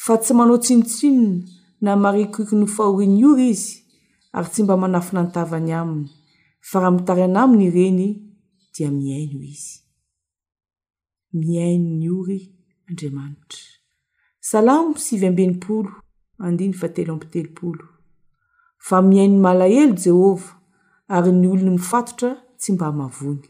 fa 0.04 0.12
tsy 0.22 0.32
manao 0.38 0.58
tsinotsinona 0.64 1.36
na 1.84 1.90
marekoiko 2.02 2.54
no 2.60 2.66
fahoriniory 2.74 3.46
izy 3.54 3.70
ary 4.36 4.48
tsy 4.52 4.60
mba 4.64 4.74
manafinantavany 4.82 5.70
aminy 5.80 6.10
fa 6.70 6.78
rahamitary 6.80 7.22
ana 7.28 7.40
aminy 7.44 7.64
ireny 7.70 8.02
dia 8.74 8.88
miaino 8.98 9.40
izy 9.54 9.72
miaino 11.38 11.90
ny 11.98 12.04
ory 12.18 12.40
andriamanitra 12.90 13.60
salamo 14.48 14.96
sivy 15.04 15.26
ambenimpolo 15.30 15.90
andiny 16.44 16.72
fatelo 16.80 17.10
ampitelopolo 17.14 17.84
fa 18.86 18.96
miaino 19.08 19.34
ny 19.36 19.40
malahelo 19.44 19.94
jehova 20.02 20.50
ary 21.14 21.30
ny 21.34 21.46
olony 21.52 21.70
mifatotra 21.76 22.30
tsy 22.60 22.68
mba 22.72 22.86
hmavony 22.92 23.44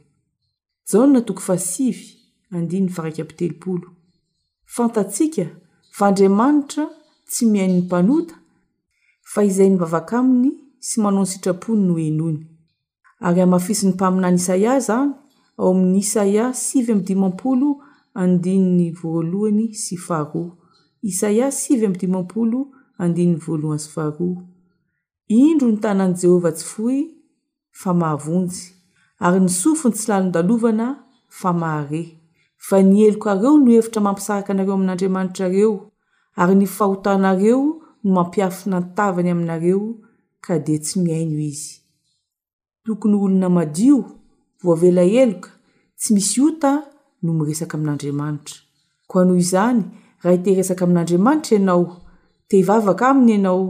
jaona 0.90 1.20
toko 1.26 1.40
fasivy 1.48 2.06
andiny 2.54 2.84
ny 2.86 2.90
faraik 2.94 3.18
ampitelopolo 3.22 3.86
fantatsika 4.74 5.46
fa 5.96 6.04
andriamanitra 6.10 6.84
tsy 7.30 7.42
mihaino 7.50 7.72
ny 7.76 7.80
mpanota 7.84 8.34
fa 9.32 9.40
izay 9.48 9.68
nyvavaka 9.70 10.14
aminy 10.20 10.52
sy 10.86 10.96
manao 11.02 11.20
ny 11.24 11.30
sitrapony 11.30 11.84
no 11.86 11.96
enony 12.08 12.42
ary 13.24 13.40
amahfisin'ny 13.46 13.94
mpaminany 13.96 14.36
isaia 14.40 14.72
izany 14.80 15.10
ao 15.58 15.70
amin'y 15.72 15.98
isaia 16.06 16.44
sivy 16.64 16.90
amby 16.92 17.06
dimampolo 17.10 17.68
andini'ny 18.20 18.86
voalohany 19.00 19.66
sy 19.84 19.94
fahroa 20.06 20.52
isaia 21.10 21.46
sivy 21.60 21.84
ambdimampolo 21.90 22.60
andini'ny 23.02 23.38
voalohan 23.44 23.78
sy 23.84 23.90
faharoa 23.96 24.40
indro 25.42 25.66
ny 25.72 25.78
tanan' 25.84 26.16
jehovah 26.20 26.54
tsy 26.58 26.66
foy 26.72 26.98
fa 27.80 27.90
mahavonjy 28.00 28.60
ary 29.24 29.38
nisofony 29.46 29.94
tsy 29.96 30.06
lalon-dalovana 30.10 30.88
fa 31.38 31.50
mahare 31.60 32.02
fa 32.66 32.76
ny 32.88 32.96
eloka 33.08 33.28
areo 33.32 33.52
no 33.64 33.70
efitra 33.80 34.00
mampisaraka 34.06 34.50
anareo 34.52 34.74
amin'andriamanitrareo 34.76 35.72
ary 36.40 36.54
ny 36.60 36.66
fahotanareo 36.76 37.58
no 38.02 38.08
mampiafina 38.16 38.76
ntavany 38.84 39.28
aminareo 39.34 39.80
ka 40.44 40.52
dia 40.64 40.78
tsy 40.82 40.94
miaino 41.04 41.40
izy 41.52 41.72
tokony 42.86 43.16
olona 43.24 43.48
madio 43.48 44.00
voavelaheloka 44.62 45.50
tsy 45.98 46.14
misy 46.14 46.38
ota 46.48 46.70
no 47.22 47.30
miresaka 47.38 47.74
amin'andriamanitra 47.78 48.56
ko 49.08 49.14
anoho 49.20 49.40
izany 49.44 49.80
raha 50.22 50.34
iteresaka 50.38 50.84
amin'andriamanitra 50.86 51.54
ianao 51.58 51.84
te 52.48 52.56
hivavaka 52.56 53.08
aminy 53.08 53.32
ianao 53.34 53.66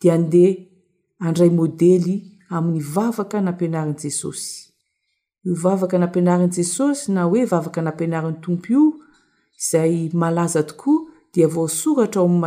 dia 0.00 0.14
andeha 0.18 0.54
andray 1.26 1.50
môdely 1.58 2.12
amin'ny 2.56 2.80
vavaka 2.94 3.40
nampianarin'i 3.46 4.00
jesosy 4.04 4.50
io 5.44 5.54
vavaka 5.62 5.98
nampianarin'i 5.98 6.54
jesosy 6.56 7.12
na 7.12 7.22
hoe 7.24 7.44
vavaka 7.52 7.82
nampianarin'ny 7.82 8.40
tompo 8.44 8.68
io 8.72 8.84
izay 9.60 10.10
malaza 10.12 10.62
tokoa 10.62 11.02
dia 11.34 11.48
vaosoratra 11.48 12.20
ao 12.20 12.26
amin'ny 12.26 12.40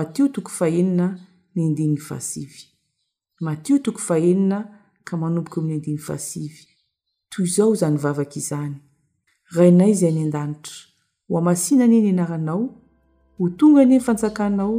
matio 3.45 3.77
toko 3.83 3.99
fahenina 3.99 4.57
ndi 4.57 4.74
kamanomboka 5.05 5.61
o 5.61 5.63
ami'ny 5.63 5.77
andiny 5.77 5.97
fahasivy 5.97 6.65
toy 7.29 7.45
izao 7.45 7.75
zany 7.75 7.97
vavaka 7.97 8.35
izany 8.41 8.75
rainay 9.55 9.91
izay 9.93 10.09
any 10.09 10.23
an-danitra 10.25 10.77
hoamasiana 11.27 11.83
ani 11.83 11.97
eny 11.99 12.09
anaranao 12.13 12.63
ho 13.37 13.49
tonga 13.57 13.81
any 13.81 13.95
eny 13.95 14.03
fanjakanao 14.05 14.77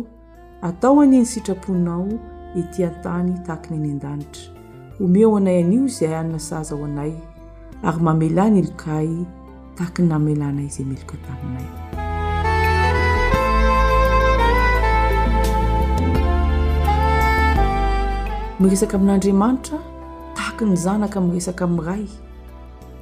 atao 0.68 1.00
anieny 1.00 1.26
sitraponao 1.30 2.08
eti 2.60 2.84
an-tany 2.90 3.30
taakany 3.46 3.76
eny 3.78 3.90
an-danitra 3.92 4.50
homeo 4.98 5.30
anay 5.38 5.62
an'io 5.62 5.84
izay 5.90 6.14
anina 6.20 6.38
saza 6.48 6.74
ho 6.76 6.84
anay 6.88 7.12
ary 7.88 8.02
mamelana 8.06 8.58
ilokay 8.62 9.10
taakany 9.78 10.08
namelana 10.08 10.62
izy 10.68 10.84
meloka 10.84 11.16
taminy 11.26 11.68
miresaka 18.60 18.94
amin'andriamanitra 18.96 19.78
ak 20.46 20.62
ny 20.62 20.76
zanaka 20.78 21.18
mresaka 21.20 21.64
ami'ray 21.66 22.06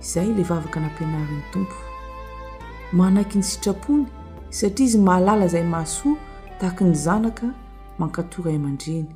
izay 0.02 0.30
le 0.36 0.40
vavaka 0.48 0.78
nampianariny 0.80 1.44
tompo 1.52 1.76
manaiky 2.96 3.36
ny 3.38 3.44
sitrapony 3.48 4.06
satria 4.50 4.86
izy 4.88 4.98
mahalala 4.98 5.44
zay 5.52 5.60
mahasoa 5.64 6.16
taaky 6.60 6.84
ny 6.88 6.94
zanaka 6.96 7.46
mankatoray 8.00 8.56
aman-dreny 8.56 9.10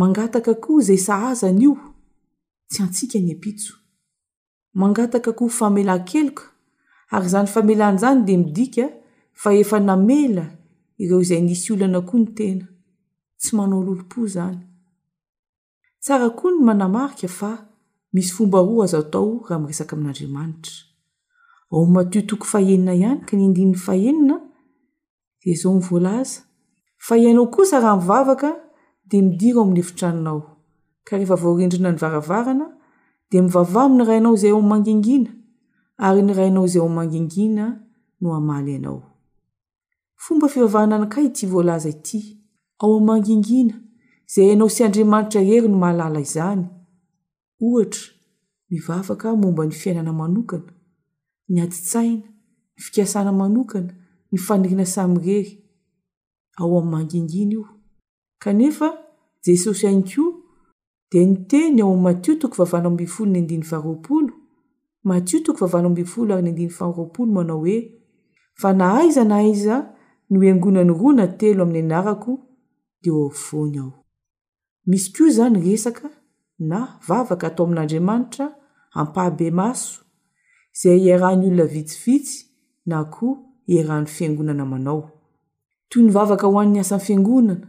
mangataka 0.00 0.54
koa 0.56 0.80
izay 0.80 0.96
sahazany 0.98 1.60
io 1.68 1.72
tsy 2.72 2.80
antsika 2.82 3.18
ny 3.20 3.32
epitso 3.36 3.74
mangataka 4.80 5.32
koa 5.38 5.52
famelankeloka 5.58 6.44
ary 7.12 7.28
zany 7.36 7.48
famelanaizany 7.54 8.24
de 8.26 8.34
midika 8.36 8.84
fa 9.36 9.52
efa 9.60 9.76
namela 9.80 10.46
ireo 10.98 11.20
izay 11.20 11.40
nisy 11.44 11.72
olana 11.76 12.00
koa 12.08 12.20
ny 12.20 12.26
tena 12.38 12.66
tsy 13.40 13.52
manao 13.60 13.84
lolopo 13.84 14.24
zany 14.26 14.65
tsara 16.06 16.30
koa 16.30 16.50
ny 16.54 16.58
manamarika 16.62 17.26
fa 17.28 17.50
misy 18.14 18.32
fomba 18.34 18.58
roa 18.62 18.84
azo 18.84 18.98
atao 18.98 19.40
raha 19.48 19.60
miresaka 19.62 19.96
amin'andriamanitra 19.96 20.72
aomatiotoko 21.72 22.44
fahenina 22.52 22.92
ihany 22.94 23.20
ka 23.26 23.34
nndiny 23.36 23.74
ahenina 23.92 24.36
i 25.50 25.54
zaolza 25.54 26.42
a 27.10 27.14
iaao 27.16 27.64
sa 27.70 27.76
ahaivaaka 27.78 28.50
di 29.08 29.16
midira 29.22 29.58
o 29.60 29.64
am'nyeitrannao 29.66 30.40
ka 31.06 31.16
rehefa 31.18 31.36
vaorendrina 31.42 31.90
ny 31.92 31.98
varavarana 31.98 32.66
di 33.30 33.40
mivavah 33.42 33.84
amin'ny 33.84 34.04
rainao 34.06 34.34
izay 34.38 34.52
o 34.52 34.62
mangingina 34.62 35.30
ary 35.98 36.22
ni 36.22 36.32
raynao 36.34 36.64
izay 36.68 36.82
omangingina 36.82 37.84
no 38.20 38.28
amaly 38.34 38.76
anaoha 38.78 39.12
zay 44.34 44.44
ianao 44.50 44.68
sy 44.74 44.82
andriamanitra 44.86 45.40
rery 45.48 45.68
no 45.70 45.78
mahalala 45.82 46.18
izany 46.26 46.64
ohatra 47.64 48.00
mivavaka 48.70 49.28
momba 49.42 49.62
ny 49.68 49.72
fiainana 49.80 50.12
manokana 50.20 50.70
ny 51.52 51.58
aditsaina 51.64 52.16
ny 52.16 52.82
fikasana 52.84 53.30
manokana 53.40 53.90
ny 54.32 54.36
fanirina 54.46 54.86
samyrery 54.94 55.52
ao 56.58 56.66
ami'nymangingina 56.78 57.52
io 57.56 57.64
kanefa 58.42 58.86
jesosy 59.44 59.84
hany 59.86 60.02
koa 60.08 60.30
dia 61.10 61.22
ny 61.30 61.36
teny 61.50 61.82
ao 61.82 61.96
matiotiko 61.96 62.68
matiotiko 65.04 65.70
y 67.18 67.26
manao 67.34 67.58
hoe 67.60 67.78
fa 68.60 68.72
na 68.72 68.84
haiza 68.90 69.24
na 69.24 69.34
haiza 69.34 69.74
no 70.30 70.38
hongona 70.40 70.84
ny 70.84 70.92
rona 70.98 71.24
telo 71.38 71.62
amin'ny 71.62 71.84
anarako 71.94 72.32
de 73.02 73.10
vony 73.12 73.78
ao 73.80 74.05
misy 74.86 75.12
koa 75.12 75.28
izany 75.28 75.60
resaka 75.64 76.08
na 76.58 76.78
vavaka 77.08 77.46
atao 77.46 77.66
amin'andriamanitra 77.66 78.46
ampahabe 78.98 79.50
maso 79.50 80.00
izay 80.74 81.00
ierahn' 81.08 81.44
olona 81.48 81.66
vitsivitsy 81.74 82.34
na 82.86 83.02
koa 83.14 83.38
hierahn'ny 83.68 84.08
fiangonana 84.14 84.64
manao 84.72 85.00
toy 85.88 86.02
ny 86.02 86.10
vavaka 86.16 86.46
ho 86.50 86.58
an'ny 86.62 86.78
asany 86.82 87.02
fiangonana 87.06 87.66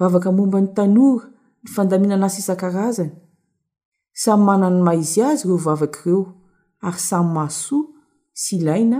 vavaka 0.00 0.28
momba 0.36 0.58
ny 0.64 0.68
tanora 0.76 1.24
ny 1.62 1.68
fandaminana 1.74 2.26
asa 2.28 2.38
isan-karazany 2.42 3.12
samy 4.22 4.44
manany 4.48 4.80
maizy 4.86 5.20
azy 5.30 5.44
ireo 5.44 5.58
vavakaireo 5.66 6.22
ary 6.88 7.00
samy 7.08 7.30
masoa 7.36 7.86
sy 8.42 8.56
ilaina 8.58 8.98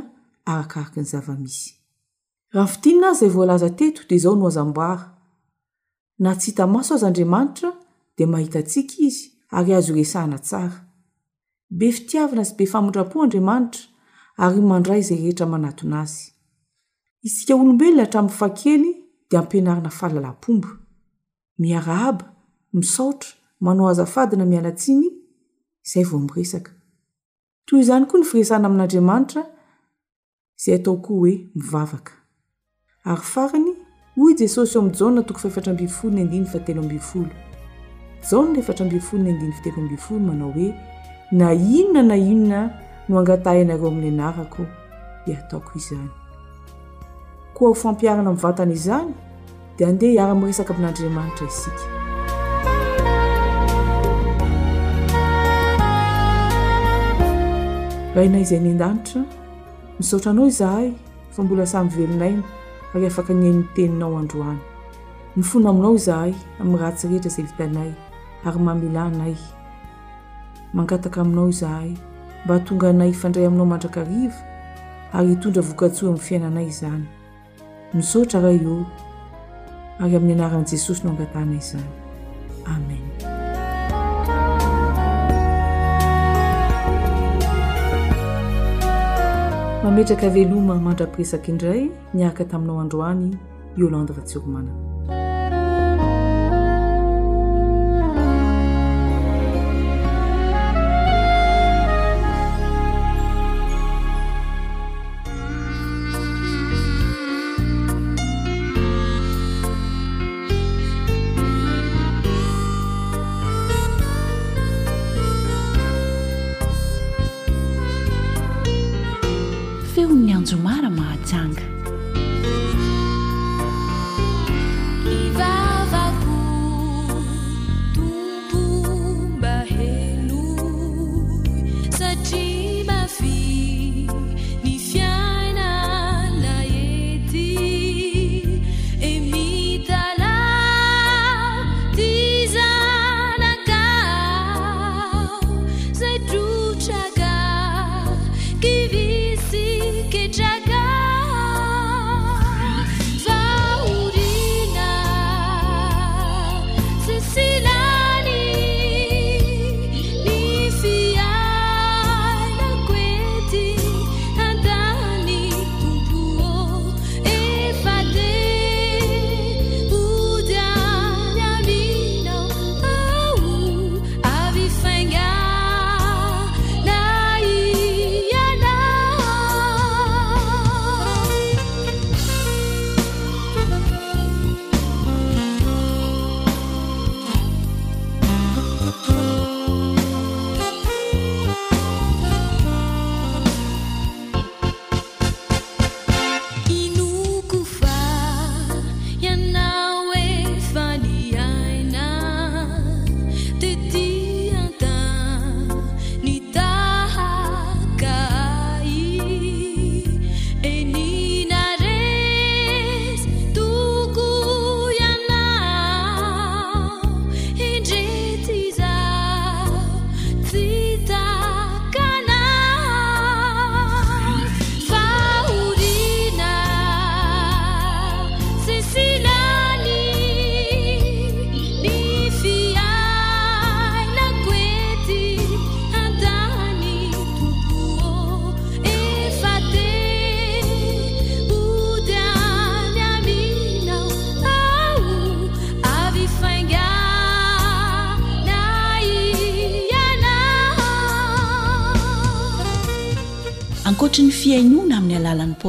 arakaraka 0.51 0.99
ny 1.01 1.09
zavamisy 1.13 1.67
rahan 2.55 2.71
fitinina 2.73 3.07
azy 3.11 3.19
zay 3.27 3.35
voalaza 3.35 3.71
teto 3.79 4.01
dia 4.09 4.19
zao 4.23 4.37
noazambaa 4.37 5.12
na 6.19 6.35
tsy 6.37 6.51
hita 6.51 6.67
maso 6.67 6.95
azy 6.95 7.07
andriamanitra 7.07 7.71
dia 8.17 8.27
mahita 8.27 8.59
antsika 8.59 8.95
izy 8.99 9.25
ary 9.57 9.73
azo 9.75 9.93
iresahana 9.95 10.39
tsara 10.39 10.79
be 11.71 11.91
fitiavana 11.93 12.45
sy 12.45 12.55
be 12.57 12.67
famondrapo 12.67 13.17
andriamanitra 13.23 13.83
ary 14.45 14.61
mandray 14.71 15.01
izay 15.03 15.19
rehetra 15.23 15.47
manatona 15.53 15.97
azy 16.05 16.23
isika 17.27 17.53
olombelona 17.55 18.05
htraminy 18.07 18.37
fakely 18.41 18.87
dia 19.29 19.39
ampianarina 19.43 19.91
fahalalam-pomba 19.99 20.71
miarahaba 21.61 22.27
misaotra 22.77 23.31
manao 23.65 23.89
azafadina 23.93 24.45
mialatsiny 24.51 25.05
izay 25.87 26.05
vo 26.11 26.19
miresaka 26.27 26.73
toy 27.67 27.81
izany 27.85 28.05
koa 28.11 28.19
ny 28.21 28.25
firesana 28.31 28.65
amin'andriamanitra 28.69 29.43
izay 30.59 30.75
atao 30.79 30.97
koa 31.05 31.19
hoe 31.21 31.33
mivavaka 31.57 32.13
aryfany 33.11 33.73
hoy 34.17 34.35
jesosy 34.39 34.77
o 34.79 34.81
ami'njana 34.83 35.23
toko 35.27 35.39
faefatrambiyfolonydifateloabfolo 35.41 37.27
janla 38.31 38.59
efatrabifolntefolo 38.61 40.21
manao 40.29 40.53
hoe 40.57 40.75
na 41.33 41.53
inona 41.55 42.03
na 42.03 42.17
inona 42.17 42.61
no 43.09 43.19
angatahy 43.19 43.59
ianareo 43.61 43.89
amin'ny 43.89 44.11
anarako 44.11 44.67
dia 45.27 45.39
ataoko 45.39 45.71
izany 45.77 46.09
koa 47.55 47.69
ho 47.69 47.75
fampiarana 47.75 48.31
amin 48.31 48.41
vatana 48.43 48.73
izany 48.73 49.15
dia 49.79 49.89
andeha 49.89 50.13
hiara-miresaka 50.13 50.75
amin'andriamanitra 50.75 51.47
isika 51.47 51.87
rahaina 58.15 58.39
izay 58.45 58.61
ny 58.61 58.71
andanitra 58.71 59.25
misaotranao 59.99 60.47
izahay 60.47 60.93
fa 61.31 61.43
mbola 61.43 61.67
samy 61.67 61.89
velonainy 61.89 62.43
ary 62.95 63.07
afaka 63.07 63.35
nyani'niteninao 63.35 64.19
androany 64.19 64.59
nifona 65.37 65.71
aminao 65.71 65.95
izahay 65.95 66.33
amin'y 66.61 66.79
rahatsirehetra 66.81 67.31
zay 67.31 67.45
vitanay 67.45 67.91
ary 68.45 68.59
mahamilanay 68.65 69.35
mangataka 70.73 71.21
aminao 71.21 71.49
izahay 71.49 71.93
mba 72.45 72.55
hatonga 72.55 72.89
anay 72.91 73.13
fandray 73.13 73.47
aminao 73.47 73.67
mandrakariva 73.67 74.39
ary 75.13 75.29
hitondra 75.29 75.63
vokatsoa 75.63 76.09
aminy 76.09 76.21
fiainanay 76.27 76.67
izany 76.69 77.05
misaotra 77.95 78.41
ra 78.43 78.51
eeo 78.53 78.85
ary 80.01 80.17
amin'ny 80.17 80.35
anaran'i 80.43 80.69
jesosy 80.71 81.05
no 81.05 81.11
angatanay 81.11 81.61
zany 81.61 81.91
amen 82.67 83.12
mametraka 89.83 90.31
veloma 90.31 90.77
mandrapiresaky 90.85 91.51
indray 91.53 91.83
miaka 92.15 92.45
taminao 92.45 92.79
androany 92.85 93.35
iolandevatsiromanana 93.79 94.92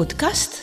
podcast 0.04 0.54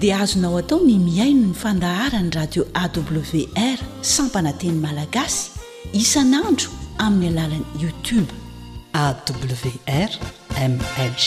dia 0.00 0.16
azonao 0.24 0.56
atao 0.62 0.78
ny 0.88 0.94
miaino 1.08 1.46
ny 1.50 1.54
fandahara 1.62 2.20
ny 2.22 2.30
radio 2.38 2.62
awr 2.82 3.78
sampananteny 4.14 4.78
malagasy 4.84 5.40
isanandro 6.02 6.68
amin'ny 7.06 7.30
alalany 7.32 7.68
youtube 7.82 8.30
awr 9.06 10.10
mdg 10.72 11.26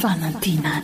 fanantenany 0.00 0.82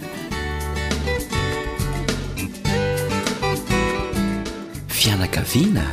fianakaviana 4.96 5.86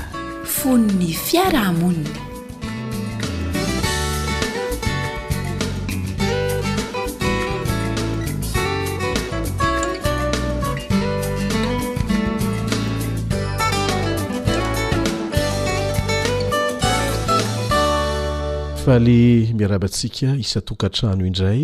fono 0.56 0.92
ny 1.00 1.12
fiarahamonina 1.26 2.22
faaly 18.84 19.54
miarabantsika 19.58 20.28
isatokantrano 20.46 21.26
indray 21.32 21.64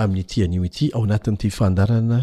amin'n'ity 0.00 0.42
an'io 0.46 0.64
ity 0.64 0.86
ao 0.96 1.04
anatin'ity 1.04 1.50
fandarana 1.52 2.22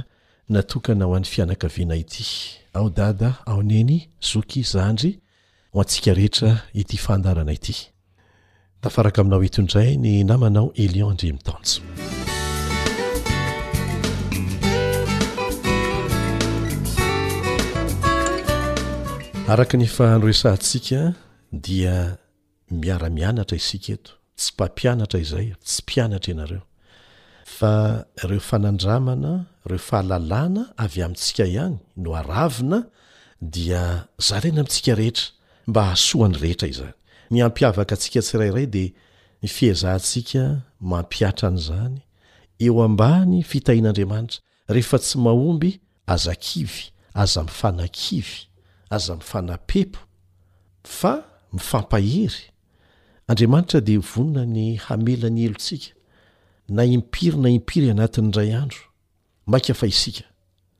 natokana 0.50 1.06
ho 1.06 1.14
an'ny 1.16 1.30
fianakaviana 1.32 1.96
ity 2.04 2.26
ao 2.74 2.90
dada 2.90 3.30
ao 3.46 3.62
neny 3.64 3.98
zoky 4.22 4.64
zandry 4.64 5.12
ho 5.74 5.82
antsika 5.84 6.14
rehetra 6.18 6.52
ity 6.74 6.98
fandarana 6.98 7.54
ity 7.54 7.76
tafaraka 8.82 9.22
aminao 9.22 9.44
etoindray 9.48 9.94
ny 10.04 10.24
namanao 10.26 10.72
elion 10.84 11.14
ndre 11.14 11.32
mitanjo 11.38 11.82
araka 19.54 19.78
ny 19.78 19.86
fahanoresantsika 19.88 21.00
dia 21.54 22.18
miara-mianatra 22.72 23.58
isika 23.62 23.94
eto 23.94 24.12
tsy 24.38 24.50
mpampianatra 24.54 25.20
izay 25.22 25.48
tsy 25.62 25.82
mpianatra 25.86 26.32
ianareo 26.34 26.67
fa 27.48 28.06
reo 28.30 28.42
fanandramana 28.50 29.46
reo 29.66 29.80
fahalalana 29.88 30.64
avy 30.84 31.02
amintsika 31.04 31.46
ihany 31.46 31.76
no 31.98 32.10
aravina 32.20 32.80
dia 33.42 34.06
zarena 34.28 34.60
amitsika 34.62 34.94
rehetra 35.00 35.26
mba 35.68 35.82
asoany 35.92 36.36
eheaiznyampiavaka 36.44 37.96
sika 38.04 38.20
tsraay 38.28 38.68
de 38.76 38.84
fizahtsika 39.56 40.44
mampiatranzany 40.92 41.96
eo 42.66 42.84
ambany 42.88 43.36
fitahin'andriamanitra 43.52 44.40
rehefa 44.76 44.98
tsy 45.06 45.18
mahomby 45.26 45.72
aza 46.14 46.36
kivy 46.46 46.84
aza 47.22 47.44
mifanakivy 47.48 48.38
aza 48.96 49.14
mifanapepo 49.20 50.00
fa 50.84 51.14
mifampahery 51.56 52.42
andriamanitra 53.30 53.80
de 53.88 53.96
vonina 54.10 54.44
ny 54.46 54.68
hamelany 54.86 55.44
elo 55.48 55.56
tsika 55.64 55.97
na 56.70 56.86
impiry 56.86 57.38
na 57.38 57.50
impiry 57.50 57.90
anatin' 57.92 58.26
indray 58.26 58.54
andro 58.56 58.80
makafa 59.46 59.88
isika 59.88 60.24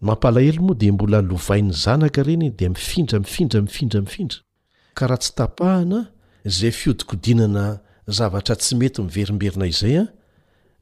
mampalahelo 0.00 0.62
moa 0.62 0.74
di 0.80 0.88
mbola 0.92 1.20
lovainy 1.30 1.72
zanaka 1.84 2.20
reny 2.28 2.48
di 2.58 2.66
mifindra 2.74 3.18
mifindra 3.24 3.60
mifindramifindra 3.66 4.38
karaha 4.96 5.18
tsy 5.22 5.32
tapahana 5.38 6.00
zay 6.56 6.70
fiodikodinana 6.80 7.64
zavatra 8.16 8.54
tsy 8.60 8.72
mety 8.80 8.98
miverimberina 9.02 9.66
izay 9.72 9.96
a 10.02 10.06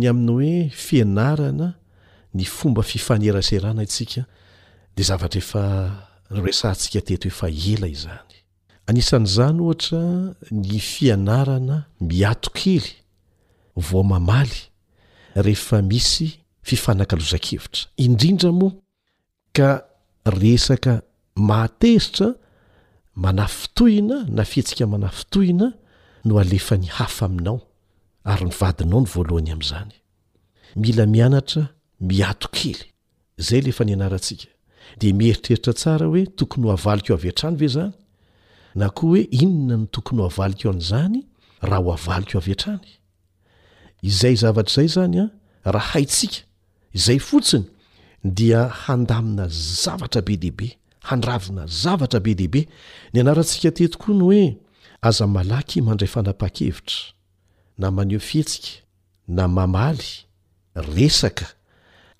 ny 0.00 0.04
aminy 0.10 0.30
oe 0.38 0.54
fianarana 0.84 1.68
ny 2.36 2.44
fomba 2.56 2.82
fifaneraserana 2.92 3.82
itsika 3.86 4.22
de 4.96 5.02
zaventikatethoe 5.04 7.50
iz 7.94 8.04
anisan'izany 8.86 9.58
ohatra 9.62 10.34
ny 10.50 10.80
fianarana 10.80 11.84
miato 12.00 12.50
kely 12.56 12.84
vomamaly 13.76 14.58
rehefa 15.44 15.78
misy 15.90 16.26
fifanakalozan-kevitra 16.68 17.84
indrindra 18.06 18.50
moa 18.60 18.72
ka 19.56 19.70
resaka 20.40 20.92
materitra 21.52 22.28
manay 23.24 23.48
fotohina 23.58 24.18
na 24.36 24.42
fihatsika 24.50 24.84
manay 24.86 25.12
fitohina 25.18 25.66
no 26.24 26.38
alefany 26.38 26.86
hafa 26.96 27.26
aminao 27.26 27.60
ary 28.30 28.44
nyvadinao 28.48 29.00
ny 29.02 29.08
voalohany 29.14 29.50
amin'izany 29.52 29.92
mila 30.82 31.06
mianatra 31.14 31.62
miato 32.10 32.48
kely 32.56 32.80
izay 33.38 33.60
leefa 33.62 33.84
ny 33.84 33.94
anaratsika 33.94 34.46
dia 34.98 35.14
mieritreritra 35.14 35.72
tsara 35.74 36.06
hoe 36.06 36.26
tokony 36.38 36.66
ho 36.66 36.76
havaliko 36.76 37.08
eo 37.12 37.16
avy 37.18 37.28
antrano 37.30 37.56
ve 37.58 37.68
zany 37.74 37.92
na 38.74 38.88
koa 38.88 39.08
hoe 39.08 39.20
inona 39.30 39.76
ny 39.82 39.86
tokony 39.92 40.22
ho 40.22 40.28
avalik 40.32 40.60
eo 40.64 40.70
an'izany 40.72 41.18
raha 41.68 41.82
ho 41.86 41.92
avaliko 41.98 42.34
o 42.38 42.40
avy 42.42 42.52
hatrany 42.54 42.88
izay 44.08 44.34
zavatr'izay 44.42 44.88
zany 44.96 45.16
a 45.24 45.26
raha 45.74 45.90
haitsika 45.92 46.38
izay 46.96 47.20
fotsiny 47.28 47.66
dia 48.38 48.60
handamina 48.84 49.44
zavatra 49.82 50.20
be 50.26 50.34
dehibe 50.42 50.68
handravina 51.08 51.62
zavatra 51.82 52.20
be 52.24 52.32
dehibe 52.40 52.62
ny 53.12 53.18
anaratsika 53.20 53.70
tetoko 53.76 54.08
ny 54.18 54.22
hoe 54.26 54.42
aza 55.08 55.24
malaky 55.36 55.76
mandray 55.86 56.10
fanapa-kevitra 56.14 56.98
na 57.80 57.86
maneho 57.96 58.20
fihetsika 58.28 58.70
na 59.36 59.44
mamaly 59.56 60.08
resaka 60.94 61.46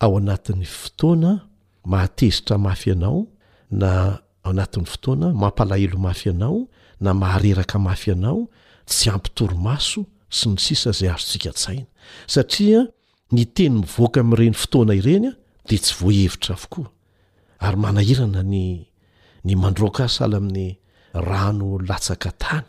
ao 0.03 0.13
anatin'ny 0.19 0.65
fotoana 0.81 1.31
mahatezitra 1.93 2.55
mafy 2.65 2.91
anao 2.93 3.21
na 3.81 3.91
aanatin'ny 4.47 4.87
fotoana 4.93 5.29
mampalahelo 5.43 5.99
mafy 5.99 6.29
anao 6.31 6.59
na 7.05 7.11
mahareraka 7.21 7.79
mafy 7.87 8.09
anao 8.15 8.41
tsy 8.91 9.07
ampitoromaso 9.15 10.01
sy 10.37 10.47
ny 10.53 10.57
sisa 10.67 10.91
zay 10.99 11.11
azotsika 11.15 11.51
tsaina 11.59 11.87
satria 12.35 12.81
ny 13.35 13.43
teny 13.57 13.73
mivoaka 13.83 14.19
amireny 14.23 14.55
fotoana 14.63 14.95
irenya 15.01 15.33
de 15.69 15.77
tsy 15.83 15.93
voahevitra 16.01 16.53
avokoa 16.59 16.89
ary 17.65 17.77
manahirana 17.85 18.43
y 18.53 19.53
mandroka 19.63 20.05
sala 20.17 20.37
amin'ny 20.43 20.69
rano 21.29 21.69
latsaka 21.89 22.31
tany 22.43 22.67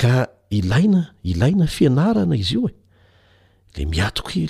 ka 0.00 0.14
ilaina 0.58 1.00
ilaina 1.30 1.66
fianarana 1.76 2.34
izy 2.42 2.54
io 2.58 2.66
e 2.70 2.74
le 3.74 3.82
miatokey 3.92 4.46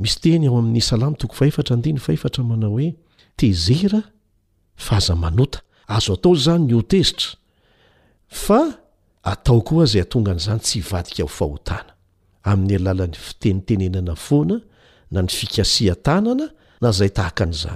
misy 0.00 0.16
teny 0.24 0.44
ao 0.48 0.56
amin'ny 0.60 0.80
salamy 0.88 1.16
tok 1.20 1.32
faefatra 1.38 1.74
aetra 1.76 2.42
manao 2.50 2.74
oe 2.80 2.88
tezera 3.38 4.00
fahaza 4.78 5.14
manota 5.16 5.60
azo 5.86 6.12
atao 6.14 6.34
zany 6.34 6.64
ny 6.66 6.74
hotezitra 6.74 7.26
fa 8.44 8.60
ataokoa 9.34 9.84
zay 9.92 10.02
atongan'zany 10.06 10.60
tsy 10.64 10.78
ivadik 10.80 11.18
hofahotna 11.24 11.78
a'y 12.50 12.74
alalan'ny 12.80 13.14
fitentenenaafoana 13.26 14.56
na 15.12 15.20
ny 15.24 15.28
fikasiatanana 15.38 16.46
ayzeiyoavy 16.88 17.66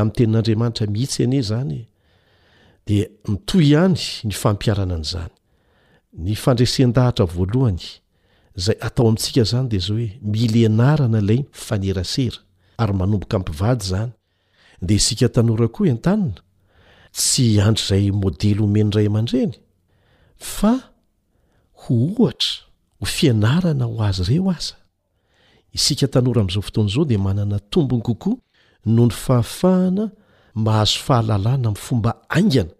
amn'ntenin'adriamanitra 0.00 0.86
mihitsy 0.94 1.20
ane 1.24 1.40
zany 1.50 1.76
de 2.86 2.96
mitoy 3.30 3.64
iany 3.72 3.98
ny 4.28 4.34
fampiarana 4.42 4.94
an' 4.98 5.06
zany 5.14 5.34
ny 6.24 6.32
fandrasean-dahatra 6.44 7.24
voalohany 7.36 7.84
zay 8.58 8.74
atao 8.80 9.06
amintsika 9.08 9.42
zany 9.44 9.68
dea 9.68 9.78
zao 9.80 9.96
hoe 9.96 10.10
milanarana 10.32 11.20
lay 11.20 11.44
ifanerasera 11.54 12.36
ary 12.78 12.92
manomboka 12.92 13.36
ampivady 13.36 13.84
zany 13.84 14.10
de 14.82 14.94
isika 14.94 15.28
tanora 15.34 15.68
koa 15.68 15.86
i 15.86 15.90
an-tanina 15.94 16.40
tsy 17.18 17.60
andry 17.66 17.82
zay 17.88 18.04
modely 18.20 18.60
omenray 18.64 19.06
aman-dreny 19.10 19.52
fa 20.56 20.72
ho 21.80 21.94
ohatra 21.94 22.52
ho 23.00 23.06
fianarana 23.14 23.84
ho 23.84 23.98
azy 24.08 24.22
ireo 24.34 24.50
aza 24.56 24.74
isika 25.76 26.06
tanora 26.14 26.40
ami'izao 26.42 26.62
fotoan' 26.66 26.88
zao 26.94 27.04
de 27.10 27.16
manana 27.18 27.58
tombony 27.72 28.02
kokoa 28.02 28.36
noho 28.86 29.06
ny 29.08 29.12
fahafahana 29.24 30.04
mahazo 30.64 30.98
fahalalàna 31.06 31.68
am'fomba 31.72 32.10
aingana 32.36 32.72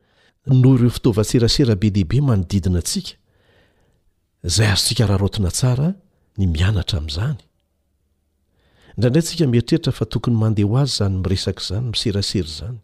noho 0.62 0.74
ireo 0.78 0.90
fitovaserasera 0.96 1.74
be 1.80 1.88
dehibe 1.90 2.18
manodiina 2.28 2.82
zay 4.44 4.66
arytsika 4.66 5.06
raha 5.06 5.18
rotona 5.18 5.50
tsara 5.50 5.88
ny 6.38 6.44
mianatra 6.46 6.98
am'izany 7.02 7.40
ndraindray 8.96 9.24
tsika 9.26 9.44
miatreritra 9.52 9.92
fa 9.98 10.04
tokony 10.12 10.36
mandeha 10.42 10.68
ho 10.70 10.76
azy 10.82 10.94
zany 10.98 11.14
miresak 11.22 11.58
zany 11.66 11.86
miserasery 11.92 12.50
zany 12.58 12.78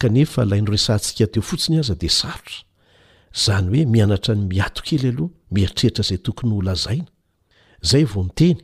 kanefa 0.00 0.40
laino 0.50 0.68
resantsika 0.76 1.24
teo 1.32 1.42
fotsiny 1.48 1.76
aza 1.82 1.94
de 2.02 2.08
sarotra 2.18 2.58
zany 3.44 3.66
hoe 3.72 3.84
mianatra 3.94 4.32
ny 4.38 4.42
miato 4.50 4.80
kely 4.86 5.06
aloha 5.10 5.32
miatrehitra 5.54 6.02
zay 6.08 6.18
tokony 6.26 6.54
hlazaina 6.60 7.10
zay 7.90 8.04
vao 8.10 8.22
nyteny 8.30 8.58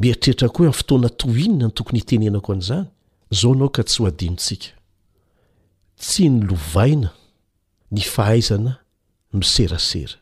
mietrehitra 0.00 0.48
ko 0.54 0.58
h 0.64 0.68
a 0.72 0.72
fotoana 0.80 1.08
toinina 1.20 1.66
ny 1.68 1.72
tokony 1.78 1.98
itenenako 2.02 2.50
an'zany 2.56 2.88
zao 3.38 3.50
anao 3.54 3.68
ka 3.76 3.82
tsy 3.88 3.98
hoadinotsika 4.02 4.68
tsy 6.02 6.24
ny 6.32 6.38
lovaina 6.48 7.08
ny 7.94 8.00
fahaizana 8.14 8.72
miserasera 9.40 10.14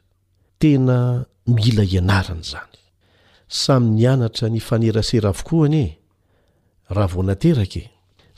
tena 0.62 1.24
mila 1.56 1.82
ianarana 1.84 2.42
zany 2.50 2.78
samy 3.48 3.90
ny 3.96 4.04
anatra 4.06 4.48
ny 4.48 4.60
fanerasera 4.60 5.28
avokoany 5.34 5.74
e 5.82 5.96
raha 6.94 7.06
vonateraka 7.14 7.82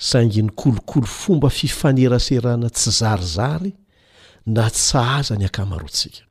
saingy 0.08 0.42
ny 0.42 0.50
kolokolo 0.60 1.06
fomba 1.06 1.48
fifaneraserana 1.58 2.68
tsy 2.76 2.90
zarizary 2.98 3.72
na 4.56 4.64
tsahaza 4.76 5.34
ny 5.40 5.44
akamaroatsika 5.50 6.22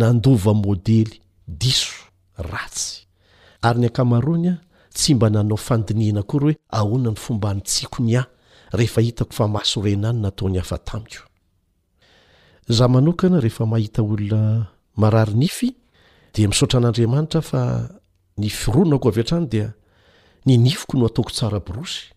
nandova 0.00 0.52
môdely 0.64 1.18
diso 1.60 1.96
ratsy 2.52 2.94
ary 3.66 3.78
ny 3.80 3.86
akamaroany 3.90 4.48
a 4.54 4.56
tsy 4.96 5.14
mba 5.14 5.28
nanao 5.34 5.58
fandiniana 5.66 6.22
korya 6.30 6.46
hoe 6.54 6.58
ahoana 6.78 7.10
ny 7.10 7.18
fomba 7.24 7.48
nytsiakony 7.54 8.12
ahy 8.18 8.26
rehefa 8.78 9.00
hitako 9.00 9.32
fa 9.38 9.48
masorenany 9.48 10.20
nataony 10.22 10.58
hafatamiko 10.58 11.24
za 12.68 12.88
manokana 12.88 13.40
rehefa 13.40 13.66
mahita 13.66 14.02
olona 14.02 14.66
marary 14.96 15.34
nify 15.34 15.72
dia 16.34 16.48
misaotra 16.48 16.78
an'andriamanitra 16.80 17.40
fa 17.42 17.62
ny 18.38 18.50
fironako 18.50 19.08
avy 19.08 19.20
hantrano 19.22 19.46
dia 19.46 19.72
ny 20.46 20.56
nifoko 20.58 20.98
no 20.98 21.06
ataoko 21.06 21.30
tsara 21.30 21.60
borosy 21.60 22.10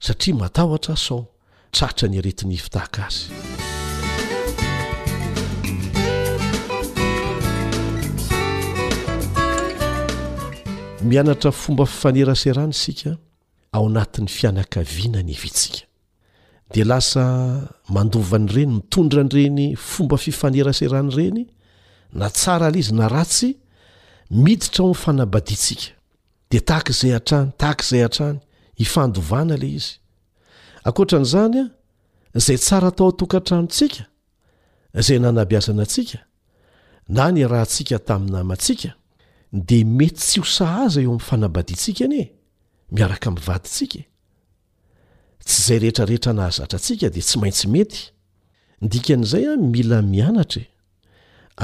satria 0.00 0.34
matahtra 0.34 0.96
sao 0.96 1.26
tratra 1.72 2.08
ny 2.08 2.18
aretinyfitahaka 2.18 3.02
azy 3.06 3.24
mianatra 11.08 11.50
fomba 11.52 11.86
fifaneraserana 11.86 12.72
isika 12.74 13.18
ao 13.72 13.86
anatin'ny 13.86 14.28
fianakaviana 14.28 15.22
nyvi 15.22 15.46
itsika 15.48 15.80
de 16.74 16.82
lasa 16.82 17.26
mandovany 17.88 18.46
reny 18.50 18.72
mitondranyreny 18.78 19.76
fomba 19.76 20.16
fifaneraserany 20.16 21.10
reny 21.14 21.44
na 22.18 22.26
tsara 22.30 22.70
lay 22.70 22.80
izy 22.82 22.92
na 22.94 23.06
ra 23.14 23.22
tsy 23.24 23.48
miditra 24.42 24.82
ao 24.84 24.90
amfanabaditsika 24.94 25.86
de 26.50 26.58
takzay 26.70 27.12
atrany 27.18 27.50
takzay 27.62 28.02
atrany 28.06 28.38
ifandovana 28.84 29.54
la 29.60 29.68
izy 29.78 29.92
akatran'zany 30.88 31.60
a 32.34 32.38
zay 32.46 32.58
tsara 32.64 32.88
atao 32.90 33.08
atokaantranotsika 33.14 34.02
zay 35.04 35.18
nanabyazana 35.18 35.84
sika 35.94 36.18
na 37.14 37.24
ny 37.32 37.42
rahantsika 37.50 37.96
taminamatsika 38.08 38.90
de 39.68 39.78
mety 39.96 40.20
tsy 40.26 40.38
hosah 40.40 40.72
aza 40.84 41.00
eo 41.02 41.10
ami'fanabadiantsika 41.12 42.02
any 42.06 42.20
e 42.22 42.26
miaraka 42.94 43.30
mvaditsika 43.30 43.98
tsy 45.46 45.60
izay 45.64 45.78
rehetrarehetra 45.78 46.32
nahazatra 46.32 46.76
atsika 46.76 47.06
dia 47.14 47.22
tsy 47.26 47.36
maintsy 47.40 47.66
mety 47.74 48.00
ndikan'izay 48.84 49.44
a 49.46 49.56
mila 49.72 49.98
mianatra 50.12 50.62
e 50.64 50.70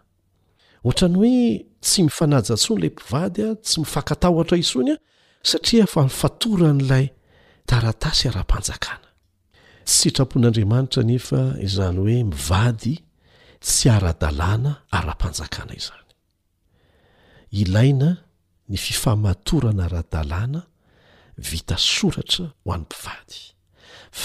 ohatrany 0.85 1.15
hoe 1.15 1.45
tsy 1.85 1.99
mifanaja 2.03 2.55
ntsony 2.57 2.79
lay 2.81 2.91
mpivadya 2.95 3.47
tsy 3.65 3.79
mifakatahotra 3.79 4.57
isony 4.63 4.91
a 4.91 4.97
satria 5.49 5.85
fa 5.93 6.01
mifatora 6.09 6.67
n'lay 6.79 7.05
taratasy 7.69 8.27
araha-panjakana 8.29 9.07
tsy 9.85 10.09
sitrapon'andriamanitra 10.09 11.03
nefa 11.03 11.41
izany 11.67 11.97
hoe 11.99 12.17
mivady 12.31 12.95
tsy 13.65 13.89
ara-dalàna 13.97 14.71
ara-panjakana 14.97 15.73
izany 15.81 16.09
ilaina 17.61 18.09
ny 18.69 18.77
fifamatorana 18.85 19.83
ara-dalàna 19.87 20.61
vita 21.49 21.77
soratra 21.91 22.45
ho 22.63 22.69
an'nympivady 22.75 23.39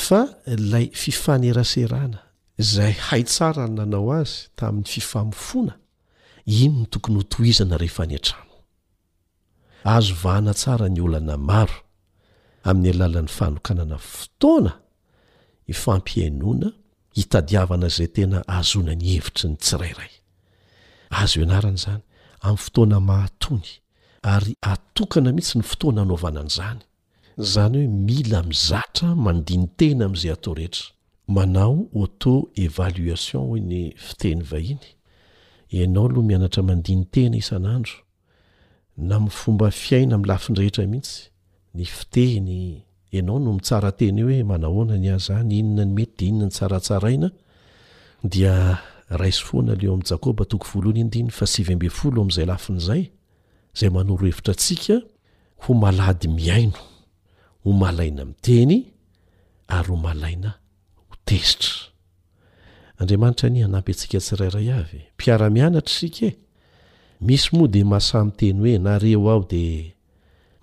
fa 0.04 0.20
lay 0.72 0.86
fifaneraserana 1.02 2.18
izay 2.62 2.92
hay 3.06 3.22
tsara 3.32 3.64
ny 3.68 3.74
nanao 3.78 4.10
azy 4.20 4.36
tamin'ny 4.58 4.88
fifamofoana 4.94 5.74
iny 6.62 6.76
ny 6.82 6.86
tokony 6.92 7.16
hotoizana 7.20 7.76
rehefa 7.82 8.02
any 8.06 8.16
atramo 8.18 8.56
azo 9.94 10.14
vahana 10.22 10.52
tsara 10.60 10.86
ny 10.94 11.00
olana 11.06 11.36
maro 11.50 11.78
amin'ny 12.68 12.90
alalan'ny 12.96 13.32
fanokanana 13.38 13.96
fotoana 14.12 14.72
ifampiainoana 15.68 16.72
hitadiavana 17.16 17.88
zay 17.96 18.06
tena 18.14 18.38
azona 18.58 18.92
ny 19.00 19.06
hevitri 19.14 19.46
ny 19.50 19.54
tsirairay 19.62 20.12
azo 21.20 21.38
ianarana 21.42 21.78
zany 21.84 22.02
ami'ny 22.44 22.58
fotoana 22.64 22.98
mahatony 23.10 23.66
ary 24.34 24.52
atokana 24.72 25.30
mihitsy 25.36 25.56
ny 25.58 25.64
fotoana 25.70 26.00
anaovana 26.02 26.40
an'zany 26.44 26.80
zany 27.52 27.76
hoe 27.80 27.90
mila 28.08 28.40
mizatra 28.50 29.08
mandiny 29.24 29.66
tena 29.80 30.02
am'izay 30.08 30.32
atao 30.36 30.54
rehetra 30.58 30.86
manao 31.36 31.76
auto 32.00 32.32
evaliation 32.66 33.42
hoe 33.50 33.60
ny 33.70 33.80
fitehiny 34.06 34.44
vahiny 34.50 34.84
ianao 35.76 36.08
loha 36.12 36.26
mianatra 36.28 36.60
mandinytena 36.68 37.36
isan'andro 37.42 37.98
na 39.08 39.16
mfomba 39.24 39.68
fiaina 39.82 40.12
ami'lafindrehetra 40.18 40.84
mihitsy 40.92 41.20
ny 41.76 41.84
fitehiny 41.98 42.58
anao 43.12 43.38
no 43.38 43.52
mitsaranteny 43.52 44.22
hoe 44.22 44.42
manahoana 44.44 44.96
ny 44.98 45.10
azany 45.14 45.52
inona 45.58 45.84
ny 45.84 45.92
mety 45.94 46.16
de 46.18 46.26
inona 46.28 46.44
ny 46.46 46.50
tsaratsaraina 46.50 47.28
dia 48.24 48.78
raisy 49.08 49.42
foana 49.44 49.72
aleo 49.72 49.94
am' 49.94 50.02
jakôba 50.10 50.44
toko 50.44 50.66
o 55.68 55.86
aady 55.86 56.28
miaino 56.28 56.78
oana 57.64 58.24
mtenyyapiramianatra 58.24 60.56
sika 65.88 66.26
e! 66.26 66.36
misy 67.20 67.48
moa 67.56 67.68
de 67.68 67.84
masa 67.84 68.24
myteny 68.24 68.58
hoe 68.60 68.78
nareo 68.78 69.30
aho 69.30 69.46
de 69.50 69.95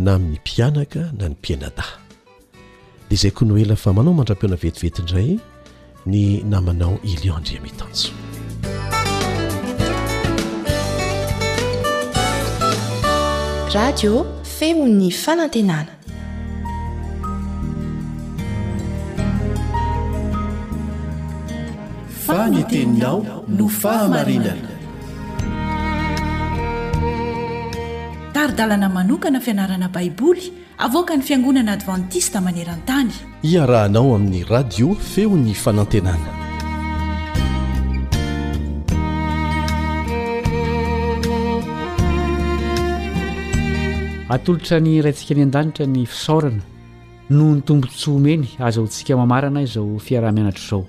na 0.00 0.14
amin'ny 0.16 0.38
mpianaka 0.44 1.12
na 1.18 1.28
ny 1.28 1.36
pianada 1.44 1.84
dia 3.12 3.18
zay 3.22 3.32
koa 3.36 3.44
no 3.48 3.54
ela 3.62 3.76
fa 3.82 3.90
manao 3.96 4.12
mandra-peona 4.18 4.56
vetivetiindray 4.64 5.30
ny 6.10 6.22
namanao 6.52 6.94
ilioandrea 7.10 7.60
metanjo 7.64 8.08
radio 13.76 14.12
femo'ny 14.56 15.08
fanantenana 15.22 15.92
faneteninao 22.24 23.18
no 23.58 23.64
fahamarinana 23.80 24.69
ary 28.40 28.54
dalana 28.56 28.88
manokana 28.88 29.38
fianarana 29.46 29.88
baiboly 29.88 30.44
avoka 30.86 31.16
ny 31.16 31.22
fiangonana 31.28 31.72
advantista 31.76 32.38
maneran-tany 32.46 33.10
iarahanao 33.52 34.14
amin'ny 34.16 34.42
radio 34.54 34.86
feony 35.12 35.52
fanantenana 35.64 36.30
atolotra 44.34 44.76
ny 44.86 44.92
raintsika 45.06 45.32
any 45.34 45.44
an-danitra 45.46 45.86
ny 45.94 46.00
fisaorana 46.12 46.62
noho 47.36 47.52
ny 47.56 47.62
tombontsyomeny 47.68 48.46
azahontsika 48.68 49.12
mamarana 49.22 49.62
izao 49.68 49.98
fiaraha-mianatra 50.06 50.64
izao 50.66 50.82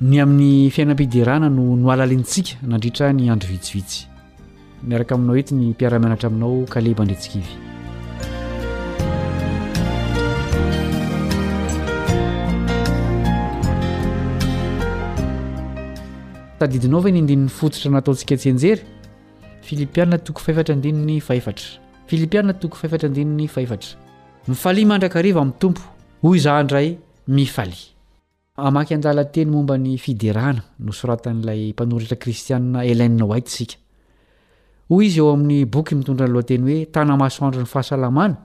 ny 0.00 0.20
amin'ny 0.24 0.56
fiainam-piderana 0.74 1.48
no 1.58 1.64
noalalintsika 1.84 2.54
nandritra 2.72 3.12
ny 3.12 3.30
andro 3.34 3.48
vitsivitsy 3.56 4.04
miaraka 4.88 5.14
aminao 5.16 5.36
hetiny 5.38 5.64
mpiaramianatra 5.70 6.26
aminao 6.30 6.58
kalebandretsikivy 6.74 7.48
sadiidinao 16.60 17.00
vae 17.04 17.12
ny 17.16 17.20
indini'ny 17.22 17.48
fototra 17.58 17.90
nataotsika 17.94 18.36
tsenjery 18.42 18.84
filipianna 19.68 20.18
toko 20.28 20.40
faefatra 20.44 20.74
andinyny 20.78 21.18
faefatra 21.28 21.66
filipiaa 22.12 22.52
toko 22.62 22.76
faefatra 22.82 23.10
andinony 23.10 23.48
faefatra 23.56 24.52
mifalia 24.52 24.86
mandrakariva 24.92 25.42
ami'ny 25.42 25.56
tompo 25.64 25.82
hoy 26.24 26.38
zah 26.44 26.60
ndray 26.64 26.88
mifali 27.36 27.80
amaky 28.68 28.94
andala 28.98 29.24
teny 29.36 29.50
momba 29.56 29.74
ny 29.78 29.98
fideraana 30.04 30.62
no 30.84 30.92
soratan'ilay 31.00 31.60
mpanodritra 31.74 32.16
kristiana 32.22 32.84
eleinena 32.92 33.24
hohitesika 33.28 33.74
hoy 34.88 35.06
izy 35.06 35.18
eo 35.20 35.32
amin'ny 35.32 35.64
boky 35.66 35.94
mitondra 35.98 36.26
anylohanteny 36.26 36.62
hoe 36.68 36.84
tanamasoandrony 36.94 37.66
fahasalamana 37.72 38.36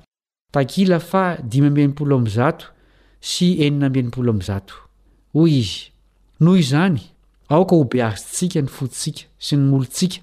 takila 0.55 0.97
fa 1.09 1.23
dimymbnpolo 1.51 2.15
amzato 2.21 2.65
sy 3.29 3.47
enina 3.65 3.89
mbipolomzato 3.89 4.73
hoy 5.33 5.51
izy 5.61 5.81
noho 6.43 6.57
izany 6.57 6.99
aoka 7.49 7.75
ho 7.75 7.83
be 7.91 7.99
azitsika 8.03 8.61
ny 8.61 8.69
fotsika 8.77 9.23
sy 9.45 9.55
ny 9.55 9.63
molontsika 9.69 10.19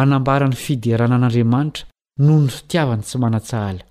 anambarany 0.00 0.56
fiderana 0.64 1.16
an'andriamanitra 1.16 1.84
noho 2.26 2.40
ny 2.44 2.50
fitiavany 2.56 3.02
tsy 3.02 3.16
manatsahala 3.24 3.84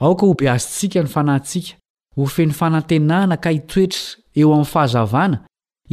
aoka 0.00 0.26
ho 0.26 0.34
be 0.34 0.50
azintsika 0.50 0.98
ny 1.02 1.08
fanahintsika 1.14 1.72
o 2.16 2.26
feny 2.26 2.52
fanantenana 2.60 3.36
ka 3.44 3.50
itoetra 3.58 4.04
eo 4.40 4.50
amin'ny 4.52 4.70
fahazavana 4.72 5.38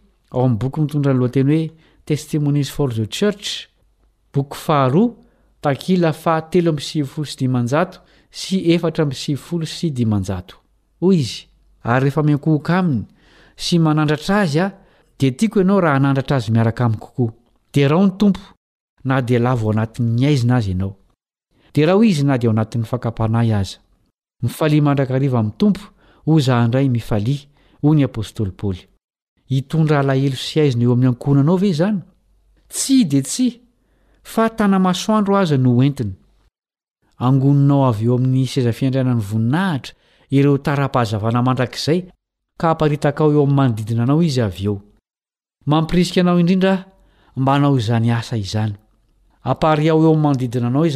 bok 0.63 0.77
miona 0.79 1.13
nloatey 1.13 1.43
hoe 1.43 1.71
testinis 2.05 2.71
for 2.71 2.93
the 2.95 3.05
churchhesivoo 3.07 5.05
syssivoo 7.27 7.41
sy 8.31 8.77
h 11.93 11.95
sy 13.55 13.77
manandratra 13.79 14.39
azy 14.39 14.59
a 14.59 14.77
di 15.17 15.31
tiako 15.35 15.59
ianao 15.59 15.79
raha 15.81 15.95
anandratra 15.95 16.35
azy 16.35 16.51
miaraka 16.51 16.83
amn'kokoa 16.85 17.33
dia 17.73 17.87
rao 17.87 18.05
ny 18.05 18.11
tompo 18.17 18.39
na 19.03 19.21
di 19.21 19.37
la 19.39 19.53
vo 19.55 19.69
anatin'ny 19.71 20.25
aizina 20.25 20.55
azy 20.55 20.69
ianao 20.71 20.95
da 21.73 21.85
raho 21.85 22.03
izy 22.03 22.23
na 22.23 22.37
di 22.37 22.47
o 22.47 22.49
anatin'ny 22.51 22.85
fakapanahy 22.85 23.53
aza 23.53 23.77
mifali 24.43 24.81
mandrakim'nytompohozaaymiho 24.81 27.17
y 27.85 28.07
ptitondra 29.47 29.99
alahelo 29.99 30.35
sy 30.37 30.59
aizina 30.59 30.83
eo 30.83 30.91
amin'ny 30.93 31.09
ankonanao 31.09 31.57
ve 31.57 31.71
zany 31.73 31.99
tsy 32.69 33.05
di 33.05 33.21
tsy 33.21 33.61
fa 34.23 34.49
tana 34.49 34.79
masoandro 34.79 35.37
aza 35.37 35.57
no 35.57 35.81
entiny 35.83 36.13
angoninao 37.19 37.85
avy 37.89 38.05
eo 38.05 38.15
amin'ny 38.15 38.45
seza 38.47 38.71
fiandrianany 38.73 39.21
voninahitra 39.21 39.93
ireo 40.29 40.57
tara-pahazavana 40.57 41.41
mandrakizay 41.43 42.01
aeo'noiaimiarinmaonyaeo'ninanao 42.61 44.19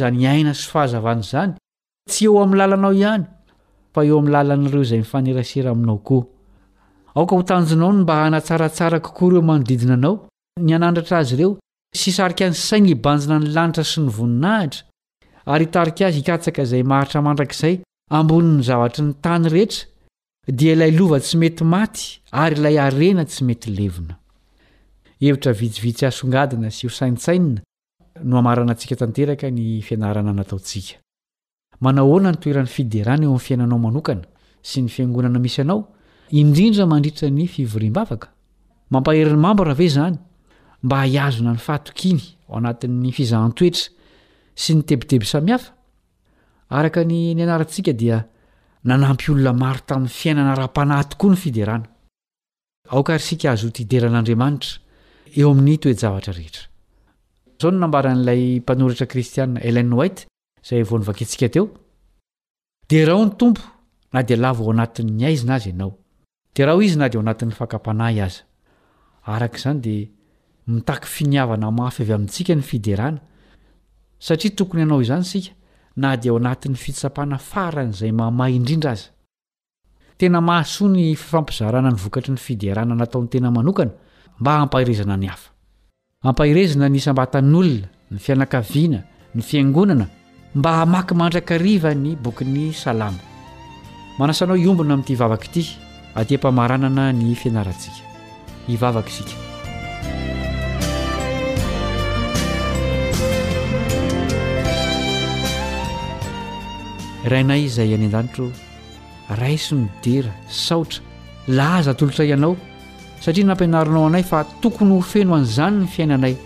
ain 0.06 0.20
haan'zanyty 0.24 2.24
eo 2.24 2.34
am'lalanaoihayeaeay 2.42 5.38
ieinnaohnonao 5.56 7.26
n 7.94 7.96
mba 8.02 8.14
hanataasarakoory 8.22 9.36
emanodiinanaonyanandraa 9.42 11.18
azy 11.22 11.32
reo 11.40 11.50
sy 12.00 12.10
saik 12.18 12.38
nysainy 12.52 12.94
banjina 13.04 13.36
ny 13.42 13.46
lanitra 13.56 13.84
sy 13.90 13.98
ny 14.00 14.10
voninahitra 14.16 14.82
ary 15.52 15.66
taiazy 15.74 16.20
iaka 16.28 16.62
zay 16.70 16.82
aharira 16.94 17.20
mandrakzay 17.26 17.74
ambonny 18.16 18.58
zaatra 18.68 19.02
ny 19.08 19.12
tany 19.24 19.44
rehetra 19.54 19.82
dia 20.50 20.72
ilay 20.72 20.90
lova 20.98 21.18
tsy 21.20 21.36
mety 21.36 21.64
maty 21.64 22.20
ary 22.30 22.54
ilay 22.56 22.78
arena 22.80 23.24
tsy 23.24 23.44
mety 23.44 23.68
levona 23.70 24.16
evitra 25.20 25.52
vitsivitsy 25.52 26.04
asongadina 26.08 26.70
sy 26.72 26.86
hosaintsaina 26.88 27.60
no 28.24 28.38
amaranantsika 28.40 28.96
tanteraka 28.96 29.50
ny 29.52 29.82
fannaaaokahoana 29.88 32.30
ny 32.32 32.36
toeran'ny 32.42 32.70
fiderana 32.76 33.22
eo 33.24 33.28
ami'ny 33.30 33.42
fiainanaomanokna 33.46 34.22
sy 34.68 34.80
ny 34.82 34.88
fiangonana 34.88 35.38
misy 35.38 35.60
anao 35.60 35.84
indrindra 36.40 36.86
mandritra 36.86 37.28
ny 37.30 37.44
fivoriam-bavaka 37.54 38.26
mampaherinymambara 38.90 39.74
ve 39.74 39.88
zany 39.88 40.16
mba 40.82 41.02
hiazona 41.04 41.52
ny 41.52 41.58
faatokiny 41.60 42.20
o 42.48 42.54
anatin'ny 42.56 43.12
fizahntoetra 43.12 43.90
sy 44.54 44.74
ny 44.74 44.82
tebiteby 44.82 45.24
samihafakan 45.26 47.08
n 47.36 47.40
anaatsika 47.44 47.92
dia 47.92 48.24
oaaeta 48.86 49.98
eoan' 55.36 55.78
toearehetaoabn'aymanoritrakristiana 57.60 59.58
elen 59.68 59.90
whigt 59.98 60.18
zay 60.64 60.82
vonivaketsika 60.90 61.48
teodehony 62.88 63.30
tompo 63.38 63.62
na 64.12 64.20
de 64.22 64.36
la 64.36 64.52
vao 64.56 64.70
anatin'ny 64.70 65.24
aizina 65.28 65.54
azy 65.58 65.68
ianao 65.70 65.92
derahao 66.54 66.82
izy 66.82 66.96
na 66.98 67.08
de 67.08 67.18
o 67.18 67.20
anatin'ny 67.20 67.52
fakapanah 67.54 68.16
az 68.26 68.34
arakzany 69.26 69.78
de 69.80 70.08
mitaky 70.66 71.06
finivana 71.08 71.68
ay 71.70 71.74
avy 72.00 72.12
amintsika 72.12 72.54
ny 72.54 72.62
fidena 72.62 73.18
satria 74.18 74.50
tokony 74.56 74.82
anaozanysik 74.82 75.50
na 76.00 76.14
dia 76.16 76.30
ao 76.32 76.38
anatin'ny 76.38 76.76
fitsapana 76.82 77.36
faran' 77.50 77.90
izay 77.94 78.12
mamay 78.18 78.52
indrindra 78.58 78.90
aza 78.96 79.10
tena 80.18 80.40
mahasoa 80.48 80.88
ny 80.94 81.02
fifampizarana 81.20 81.90
ny 81.92 81.98
vokatry 82.02 82.30
ny 82.34 82.40
fiderana 82.46 82.94
nataony 82.98 83.28
tena 83.32 83.48
manokana 83.56 83.92
mba 84.40 84.50
hampahirezana 84.60 85.16
ny 85.18 85.26
hafa 85.32 85.48
hampahirezana 86.24 86.86
ny 86.88 86.98
sambatan'olona 87.06 87.88
ny 88.12 88.18
fianakaviana 88.24 88.98
ny 89.34 89.40
fiangonana 89.48 90.06
mba 90.58 90.70
hamaki 90.78 91.14
mandrakariva 91.20 91.90
ny 92.02 92.10
boky 92.24 92.44
ny 92.54 92.72
salama 92.82 93.20
manasanao 94.18 94.56
iombona 94.58 94.92
amin'ity 94.94 95.14
vavaka 95.22 95.46
ity 95.50 95.64
atya 96.20 96.38
mpamahranana 96.38 97.04
ny 97.18 97.30
fianaratsika 97.40 98.02
hivavaka 98.66 99.08
isika 99.12 99.47
rainay 107.30 107.64
izay 107.66 107.94
any 107.94 108.06
an-danitro 108.08 108.46
raisonodera 109.40 110.32
saotra 110.48 111.00
laza 111.48 111.94
tolotra 111.94 112.24
ianao 112.24 112.56
satria 113.22 113.46
nampianaranao 113.50 114.06
anay 114.10 114.22
fa 114.30 114.44
tokony 114.62 114.92
ho 114.96 115.00
feno 115.12 115.34
an'izany 115.38 115.78
ny 115.84 115.88
fiainanay 115.94 116.36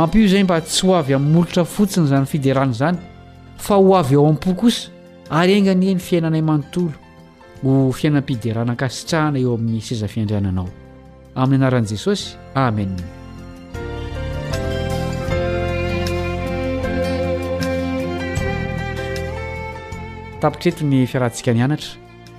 ampo 0.00 0.18
izay 0.18 0.42
mba 0.44 0.60
tsy 0.60 0.86
ho 0.86 0.96
avy 0.98 1.14
amin'ny 1.16 1.34
molotra 1.34 1.64
fotsiny 1.64 2.06
izany 2.06 2.22
ny 2.26 2.30
fiderana 2.34 2.72
izany 2.76 2.98
fa 3.66 3.76
ho 3.80 3.90
avy 4.00 4.16
ao 4.18 4.26
amin'ypokosa 4.26 4.90
ary 5.40 5.54
ainganieny 5.58 6.00
fiainanay 6.08 6.42
manontolo 6.50 6.94
ho 7.62 7.74
fiainam-pideranan-kasitrahana 7.98 9.38
eo 9.42 9.54
amin'ny 9.58 9.80
seza 9.90 10.08
fiandriananao 10.14 10.68
amin'ny 11.42 11.62
anaran'i 11.62 11.90
jesosy 11.94 12.34
amen 12.56 12.92
tapitraetiny 20.40 21.06
fiarantsika 21.06 21.52
nianatra 21.52 21.90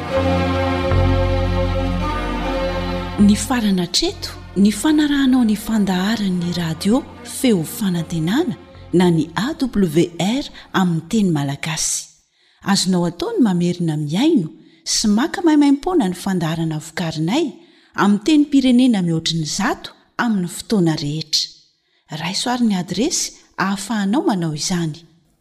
ny 3.21 3.35
farana 3.37 3.85
treto 3.93 4.31
ny 4.57 4.71
fanarahnao 4.73 5.45
nyfandaharanny 5.45 6.53
radio 6.57 7.03
feo 7.25 7.65
fanantenana 7.65 8.57
na 8.93 9.11
ny 9.11 9.27
awr 9.45 10.45
aminy 10.73 11.01
teny 11.09 11.29
malagasy 11.31 12.07
azonao 12.63 13.05
ataony 13.07 13.39
mamerina 13.41 13.97
miaino 13.97 14.49
sy 14.85 15.07
maka 15.09 15.43
maimaimpona 15.45 16.09
ny 16.09 16.15
fandaharana 16.15 16.79
vokarinay 16.79 17.47
ami 17.95 18.19
teny 18.25 18.45
pirenena 18.47 19.03
mihoatriny 19.03 19.45
zato 19.45 19.93
aminy 20.17 20.49
fotoana 20.49 20.97
rehetra 20.97 21.51
raisoariny 22.17 22.75
adresy 22.77 23.33
hahafahanao 23.59 24.23
manao 24.23 24.55
izany 24.55 25.05